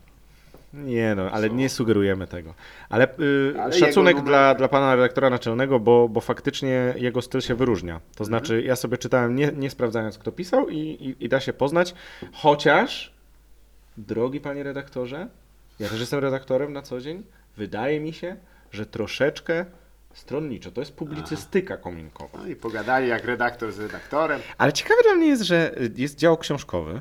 Nie 0.74 1.14
no, 1.14 1.30
ale 1.30 1.50
nie 1.50 1.68
sugerujemy 1.68 2.26
tego. 2.26 2.54
Ale, 2.88 3.08
y, 3.20 3.54
Ale 3.62 3.72
szacunek 3.72 4.16
numer- 4.16 4.24
dla, 4.24 4.54
dla 4.54 4.68
pana 4.68 4.96
redaktora 4.96 5.30
naczelnego, 5.30 5.80
bo, 5.80 6.08
bo 6.08 6.20
faktycznie 6.20 6.94
jego 6.96 7.22
styl 7.22 7.40
się 7.40 7.54
wyróżnia. 7.54 8.00
To 8.16 8.24
znaczy, 8.24 8.62
ja 8.62 8.76
sobie 8.76 8.98
czytałem 8.98 9.36
nie, 9.36 9.52
nie 9.56 9.70
sprawdzając, 9.70 10.18
kto 10.18 10.32
pisał 10.32 10.68
i, 10.68 10.78
i, 10.78 11.24
i 11.24 11.28
da 11.28 11.40
się 11.40 11.52
poznać, 11.52 11.94
chociaż, 12.32 13.14
drogi 13.96 14.40
panie 14.40 14.62
redaktorze, 14.62 15.28
ja 15.80 15.88
też 15.88 16.00
jestem 16.00 16.20
redaktorem 16.20 16.72
na 16.72 16.82
co 16.82 17.00
dzień, 17.00 17.22
wydaje 17.56 18.00
mi 18.00 18.12
się, 18.12 18.36
że 18.72 18.86
troszeczkę 18.86 19.64
stronniczo. 20.14 20.70
To 20.70 20.80
jest 20.80 20.92
publicystyka 20.92 21.76
kominkowa. 21.76 22.38
No 22.38 22.46
i 22.46 22.56
pogadali 22.56 23.08
jak 23.08 23.24
redaktor 23.24 23.72
z 23.72 23.78
redaktorem. 23.78 24.40
Ale 24.58 24.72
ciekawe 24.72 25.02
dla 25.02 25.14
mnie 25.14 25.26
jest, 25.26 25.42
że 25.42 25.74
jest 25.96 26.18
dział 26.18 26.38
książkowy, 26.38 27.00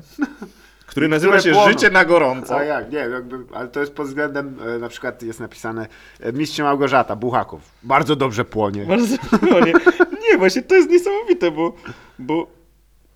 który 0.86 1.08
nazywa 1.08 1.32
Które 1.32 1.42
się 1.50 1.52
płoną. 1.52 1.72
Życie 1.72 1.90
na 1.90 2.04
gorąco. 2.04 2.56
A 2.56 2.64
jak, 2.64 2.92
nie, 2.92 2.98
jakby, 2.98 3.36
ale 3.54 3.68
to 3.68 3.80
jest 3.80 3.92
pod 3.94 4.06
względem, 4.06 4.56
e, 4.66 4.78
na 4.78 4.88
przykład 4.88 5.22
jest 5.22 5.40
napisane 5.40 5.86
e, 6.20 6.32
Mistrz 6.32 6.58
Małgorzata, 6.58 7.16
Buchaków. 7.16 7.60
Bardzo 7.82 8.16
dobrze 8.16 8.44
płonie. 8.44 8.86
Bardzo 8.86 9.16
no 9.50 9.60
nie, 9.60 9.72
nie, 10.30 10.38
właśnie 10.38 10.62
to 10.62 10.74
jest 10.74 10.90
niesamowite, 10.90 11.50
bo, 11.50 11.74
bo, 12.18 12.46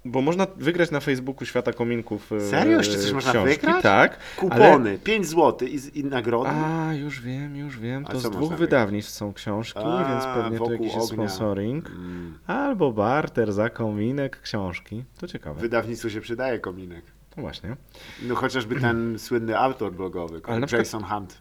bo 0.05 0.23
można 0.23 0.47
wygrać 0.57 0.91
na 0.91 1.01
Facebooku 1.01 1.47
Świata 1.47 1.73
Kominków 1.73 2.33
e, 2.33 2.41
Serio? 2.41 2.79
Jeszcze 2.79 2.99
coś 2.99 3.13
można 3.13 3.31
książki, 3.33 3.55
wygrać? 3.55 3.83
Tak. 3.83 4.19
Kupony, 4.37 4.99
5 4.99 5.27
zł 5.27 5.69
i, 5.69 5.81
i 5.95 6.05
nagrody. 6.05 6.49
Ale... 6.49 6.89
A, 6.89 6.95
już 6.95 7.21
wiem, 7.21 7.57
już 7.57 7.79
wiem. 7.79 8.05
A 8.09 8.13
To 8.13 8.21
co 8.21 8.29
z 8.29 8.31
dwóch 8.31 8.41
można 8.41 8.57
wydawnictw 8.57 9.11
są 9.11 9.33
książki, 9.33 9.81
A, 9.85 10.05
więc 10.09 10.25
pewnie 10.25 10.59
to 10.59 10.65
wokół 10.65 10.85
jakiś 10.85 10.95
jest 10.95 11.13
ognia. 11.13 11.29
sponsoring. 11.29 11.91
Mm. 11.91 12.39
Albo 12.47 12.93
barter 12.93 13.53
za 13.53 13.71
kominek 13.71 14.41
książki. 14.41 15.05
To 15.19 15.27
ciekawe. 15.27 15.61
Wydawnictwu 15.61 16.11
się 16.11 16.21
przydaje 16.21 16.59
kominek. 16.59 17.18
To 17.39 17.43
właśnie. 17.43 17.77
No 18.23 18.35
chociażby 18.35 18.81
ten 18.81 18.99
słynny 19.19 19.59
autor 19.59 19.93
blogowy, 19.93 20.41
Ale 20.45 20.61
na 20.61 20.67
przykład- 20.67 20.87
Jason 20.87 21.05
Hunt. 21.05 21.39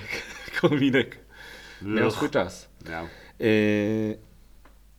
Kominek. 0.60 1.18
Miał 1.82 2.10
swój 2.10 2.30
czas. 2.30 2.68
Miał. 2.90 3.06
Yy, 3.38 4.18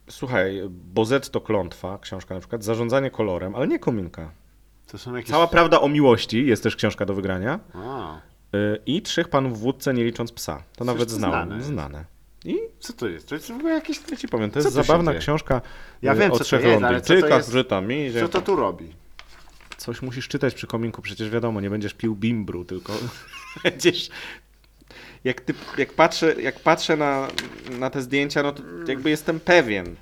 słuchaj, 0.10 0.62
Bozet 0.70 1.30
to 1.30 1.42
klątwa, 1.42 1.98
książka 2.02 2.34
na 2.34 2.40
przykład, 2.40 2.64
Zarządzanie 2.64 3.12
kolorem, 3.12 3.56
ale 3.56 3.68
nie 3.68 3.80
kominka. 3.80 4.32
To 4.88 4.98
są 4.98 5.16
jakieś... 5.16 5.32
Cała 5.32 5.48
prawda 5.48 5.82
o 5.82 5.90
miłości 5.90 6.46
jest 6.46 6.64
też 6.64 6.76
książka 6.76 7.06
do 7.06 7.14
wygrania. 7.14 7.60
A, 7.74 8.18
Yy, 8.54 8.80
I 8.86 9.02
Trzech 9.02 9.28
panów 9.30 9.60
w 9.60 9.62
wódce, 9.62 9.94
nie 9.94 10.04
licząc 10.04 10.32
psa. 10.32 10.58
To 10.58 10.78
Coś 10.78 10.88
nawet 10.88 11.10
to 11.10 11.16
znałem. 11.16 11.48
znane. 11.48 11.64
Znane. 11.64 12.06
I 12.46 12.58
co 12.80 12.94
to 12.94 13.08
jest? 13.08 13.30
To 13.30 13.36
jest 13.36 13.48
w 13.48 13.56
ogóle 13.56 13.74
jakieś... 13.74 14.02
ja 14.12 14.18
ci 14.18 14.28
powiem, 14.28 14.52
to 14.52 14.60
jest 14.60 14.72
zabawna 14.74 15.14
książka 15.14 15.62
Ja 16.02 16.14
yy, 16.14 16.20
wiem, 16.20 16.32
o 16.32 16.40
trzech 16.40 16.66
Londyńczykach, 16.66 17.50
że 17.50 17.66
tam 17.66 17.92
idzie. 17.92 18.20
Co 18.22 18.30
to 18.30 18.42
tu 18.42 18.56
robi? 18.56 19.05
Coś 19.86 20.02
musisz 20.02 20.28
czytać 20.28 20.54
przy 20.54 20.68
kominku, 20.68 21.02
przecież 21.02 21.30
wiadomo, 21.30 21.62
nie 21.62 21.70
będziesz 21.70 21.94
pił 21.94 22.16
bimbru, 22.16 22.66
tylko 22.66 22.94
będziesz... 23.64 24.10
Jak, 25.24 25.42
ty, 25.42 25.54
jak, 25.78 25.94
patrzę, 25.94 26.42
jak 26.42 26.60
patrzę 26.60 26.98
na, 26.98 27.28
na 27.80 27.90
te 27.90 28.02
zdjęcia, 28.02 28.44
no 28.44 28.52
to 28.52 28.64
jakby 28.88 29.10
jestem 29.10 29.40
pewien, 29.40 29.96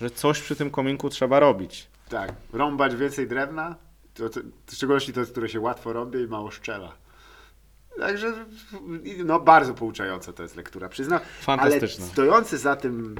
że 0.00 0.10
coś 0.10 0.40
przy 0.40 0.56
tym 0.56 0.70
kominku 0.70 1.08
trzeba 1.08 1.40
robić. 1.40 1.88
Tak, 2.08 2.32
rąbać 2.52 2.96
więcej 2.96 3.28
drewna, 3.28 3.76
to, 4.14 4.28
to, 4.28 4.40
w 4.66 4.74
szczególności 4.74 5.12
to, 5.12 5.24
które 5.26 5.48
się 5.48 5.60
łatwo 5.60 5.92
robi 5.92 6.18
i 6.18 6.26
mało 6.26 6.50
szczela. 6.50 6.92
Także, 7.98 8.32
no 9.24 9.40
bardzo 9.40 9.74
pouczająca 9.74 10.32
to 10.32 10.42
jest 10.42 10.56
lektura, 10.56 10.88
przyznam. 10.88 11.20
Fantastyczna. 11.40 12.04
Ale 12.04 12.12
stojący 12.12 12.58
za 12.58 12.76
tym 12.76 13.14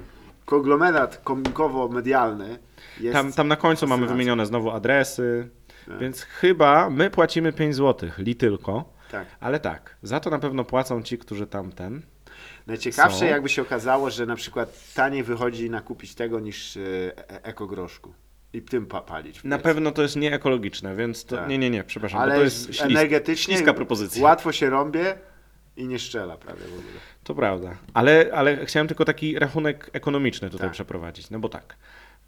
konglomerat 0.44 1.20
kominkowo-medialny 1.24 2.58
jest... 3.00 3.12
Tam, 3.12 3.32
tam 3.32 3.48
na 3.48 3.56
końcu 3.56 3.86
mamy 3.86 4.06
wymienione 4.06 4.46
znowu 4.46 4.70
adresy, 4.70 5.50
Tak. 5.86 5.98
więc 5.98 6.22
chyba 6.22 6.90
my 6.90 7.10
płacimy 7.10 7.52
5 7.52 7.74
zł, 7.76 8.10
li 8.18 8.36
tylko. 8.36 8.92
Tak. 9.10 9.26
Ale 9.40 9.60
tak, 9.60 9.96
za 10.02 10.20
to 10.20 10.30
na 10.30 10.38
pewno 10.38 10.64
płacą 10.64 11.02
ci, 11.02 11.18
którzy 11.18 11.46
tamten. 11.46 12.02
Najciekawsze 12.66 13.18
Są. 13.18 13.24
jakby 13.24 13.48
się 13.48 13.62
okazało, 13.62 14.10
że 14.10 14.26
na 14.26 14.36
przykład 14.36 14.94
taniej 14.94 15.22
wychodzi 15.22 15.70
nakupić 15.70 16.14
tego 16.14 16.40
niż 16.40 16.76
e, 16.76 16.80
e- 17.16 17.42
ekogroszku 17.44 18.14
i 18.52 18.62
tym 18.62 18.86
pa- 18.86 19.00
palić. 19.00 19.44
Na 19.44 19.58
pewno 19.58 19.90
to 19.92 20.02
jest 20.02 20.16
nieekologiczne, 20.16 20.96
więc 20.96 21.24
to, 21.24 21.36
Tak. 21.36 21.48
nie, 21.48 21.58
nie, 21.58 21.70
nie, 21.70 21.84
przepraszam, 21.84 22.20
Ale 22.20 22.34
to 22.34 22.42
jest 22.42 22.66
ślis, 22.66 22.80
energetycznie 22.80 23.54
śliska 23.54 23.74
propozycja. 23.74 24.22
łatwo 24.22 24.52
się 24.52 24.70
rąbie 24.70 25.14
i 25.76 25.86
nie 25.86 25.98
szczela 25.98 26.36
prawie 26.36 26.60
w 26.60 26.72
ogóle. 26.78 26.94
To 27.24 27.34
prawda, 27.34 27.76
ale, 27.94 28.30
ale 28.34 28.66
chciałem 28.66 28.88
tylko 28.88 29.04
taki 29.04 29.38
rachunek 29.38 29.90
ekonomiczny 29.92 30.50
tutaj 30.50 30.66
Tak. 30.68 30.72
przeprowadzić, 30.72 31.30
no 31.30 31.38
bo 31.38 31.48
tak, 31.48 31.76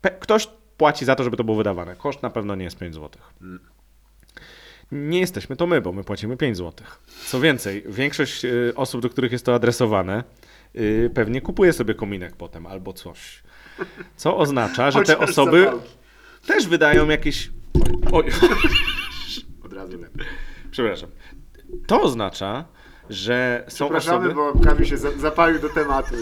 pe- 0.02 0.18
ktoś 0.20 0.48
płaci 0.76 1.04
za 1.04 1.14
to, 1.14 1.24
żeby 1.24 1.37
to 1.37 1.44
było 1.44 1.56
wydawane, 1.56 1.96
koszt 1.96 2.22
na 2.22 2.30
pewno 2.30 2.54
nie 2.54 2.64
jest 2.64 2.78
5 2.78 2.94
zł. 2.94 3.22
Nie 4.92 5.20
jesteśmy 5.20 5.56
to 5.56 5.66
my, 5.66 5.80
bo 5.80 5.92
my 5.92 6.04
płacimy 6.04 6.37
5 6.37 6.56
zł. 6.56 6.87
Co 7.26 7.40
więcej, 7.40 7.85
większość 7.88 8.44
y, 8.44 8.72
osób, 8.76 9.00
do 9.02 9.08
których 9.11 9.32
jest 9.32 9.46
to 9.46 9.54
adresowane, 9.54 10.24
y, 10.76 11.11
pewnie 11.14 11.40
kupuje 11.40 11.72
sobie 11.72 11.94
kominek 11.94 12.37
potem 12.37 12.66
albo 12.66 12.92
coś. 12.92 13.42
Co 14.16 14.37
oznacza, 14.37 14.90
że 14.90 15.02
te 15.02 15.18
osoby 15.18 15.70
też 16.46 16.66
wydają 16.66 17.08
jakieś. 17.08 17.50
Oj, 18.12 18.24
Od 19.64 19.72
razu 19.72 19.98
lepiej. 20.00 20.26
przepraszam. 20.70 21.11
To 21.87 22.02
oznacza, 22.02 22.64
że 23.11 23.64
są 23.68 23.85
Przepraszamy, 23.85 24.26
osoby. 24.32 24.35
bo 24.58 24.64
Kamil 24.64 24.85
się 24.87 24.96
za- 24.96 25.12
zapalił 25.18 25.58
do 25.61 25.68
tematu. 25.68 26.14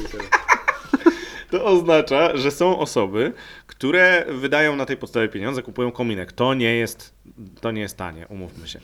To 1.50 1.64
oznacza, 1.64 2.36
że 2.36 2.50
są 2.50 2.78
osoby, 2.78 3.32
które 3.66 4.24
wydają 4.28 4.76
na 4.76 4.86
tej 4.86 4.96
podstawie 4.96 5.28
pieniądze, 5.28 5.62
kupują 5.62 5.92
kominek. 5.92 6.32
To 6.32 6.54
nie 6.54 6.74
jest, 6.74 7.14
to 7.60 7.70
nie 7.70 7.80
jest 7.80 7.96
tanie, 7.96 8.26
umówmy 8.28 8.68
się. 8.68 8.80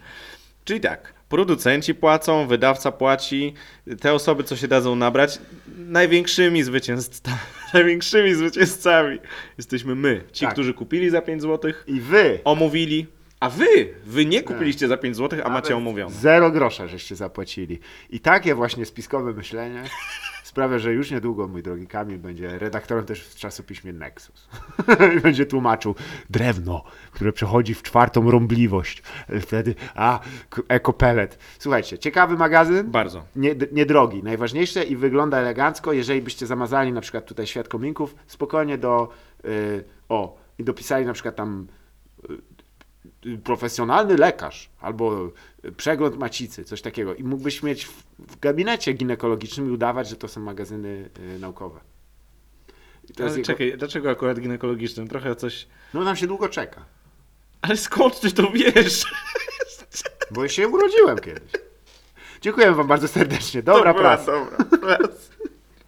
Czyli 0.65 0.81
tak, 0.81 1.15
producenci 1.29 1.95
płacą, 1.95 2.47
wydawca 2.47 2.93
płaci, 2.93 3.55
te 4.01 4.13
osoby, 4.13 4.45
co 4.45 4.57
się 4.57 4.69
dadzą 4.69 4.97
nabrać, 4.97 5.39
największymi 5.79 6.63
zwycięzcami, 6.63 7.37
największymi 7.75 8.35
zwycięzcami 8.35 9.19
jesteśmy 9.59 9.95
my. 9.95 10.25
Ci, 10.33 10.45
Tak. 10.45 10.53
którzy 10.55 10.75
kupili 10.75 11.11
za 11.11 11.23
5 11.23 11.43
zł, 11.43 11.73
I 11.87 12.01
wy, 12.01 12.41
omówili 12.45 13.07
A 13.41 13.51
wy, 13.51 13.95
wy 14.07 14.27
nie 14.27 14.43
kupiliście 14.43 14.89
za 14.89 14.97
5 14.97 15.17
zł, 15.17 15.41
a 15.45 15.49
macie 15.49 15.55
Nawet 15.55 15.73
omówione. 15.73 16.15
Zero 16.15 16.51
grosza 16.51 16.87
żeście 16.87 17.17
zapłacili. 17.17 17.79
I 18.11 18.21
takie 18.21 18.55
właśnie 18.55 18.87
spiskowe 18.87 19.33
myślenie 19.33 19.83
sprawia, 20.57 20.79
że 20.79 20.93
już 20.93 21.11
niedługo 21.11 21.49
mój 21.49 21.63
drogi 21.63 21.87
Kamil 21.87 22.19
będzie 22.19 22.59
redaktorem 22.59 23.05
też 23.05 23.29
w 23.29 23.35
czasopiśmie 23.35 23.93
Nexus. 23.93 24.49
I 25.17 25.21
będzie 25.21 25.47
tłumaczył 25.47 25.95
drewno, 26.31 26.85
które 27.13 27.33
przechodzi 27.33 27.75
w 27.75 27.83
czwartą 27.83 28.31
rąbliwość. 28.31 29.03
Wtedy, 29.41 29.75
a, 29.95 30.21
ekopelet. 30.69 31.39
Słuchajcie, 31.59 31.99
ciekawy 31.99 32.37
magazyn. 32.37 32.91
Bardzo. 32.91 33.25
Nie, 33.37 33.55
niedrogi, 33.73 34.23
najważniejsze 34.23 34.85
i 34.85 34.97
wygląda 34.97 35.39
elegancko. 35.39 35.93
Jeżeli 35.93 36.23
byście 36.23 36.47
zamazali 36.47 36.93
na 36.93 37.01
przykład 37.01 37.27
tutaj 37.27 37.47
świat 37.47 37.69
kominków, 37.69 38.15
spokojnie 38.27 38.79
do, 38.79 39.09
y, 39.45 39.85
o, 40.09 40.39
i 40.59 40.65
dopisali 40.65 41.07
na 41.07 41.13
przykład 41.13 41.37
tam 41.37 41.67
profesjonalny 43.45 44.17
lekarz 44.17 44.71
albo 44.81 45.31
y, 45.65 45.73
przegląd 45.73 46.17
macicy, 46.19 46.65
coś 46.65 46.83
takiego 46.83 47.15
i 47.15 47.25
mógłbyś 47.25 47.63
mieć 47.63 47.87
w, 47.87 48.41
gabinecie 48.41 48.93
ginekologicznym 48.93 49.69
i 49.69 49.71
udawać, 49.71 50.09
że 50.09 50.17
to 50.17 50.29
są 50.29 50.41
magazyny 50.41 51.11
y, 51.37 51.39
naukowe. 51.39 51.81
Ale 53.19 53.31
jego- 53.31 53.43
czekaj, 53.43 53.75
dlaczego 53.79 54.11
akurat 54.11 54.41
ginekologicznym? 54.41 55.09
Trochę 55.09 55.37
coś... 55.37 55.67
No 55.95 56.05
nam 56.05 56.17
się 56.17 56.27
długo 56.27 56.49
czeka, 56.49 56.85
Ale 57.63 57.77
skąd 57.77 58.21
ty 58.21 58.33
to 58.33 58.51
wiesz? 58.51 59.05
bo 60.35 60.49
się 60.49 60.69
urodziłem 60.69 61.19
kiedyś. 61.19 61.53
Dziękuję 62.41 62.73
wam 62.73 62.87
bardzo 62.87 63.09
serdecznie. 63.09 63.63
Dobra 63.63 63.95
To 63.95 63.99
była 63.99 64.17
praca. 64.17 64.33
Dobra 64.71 64.97
praca. 64.97 65.15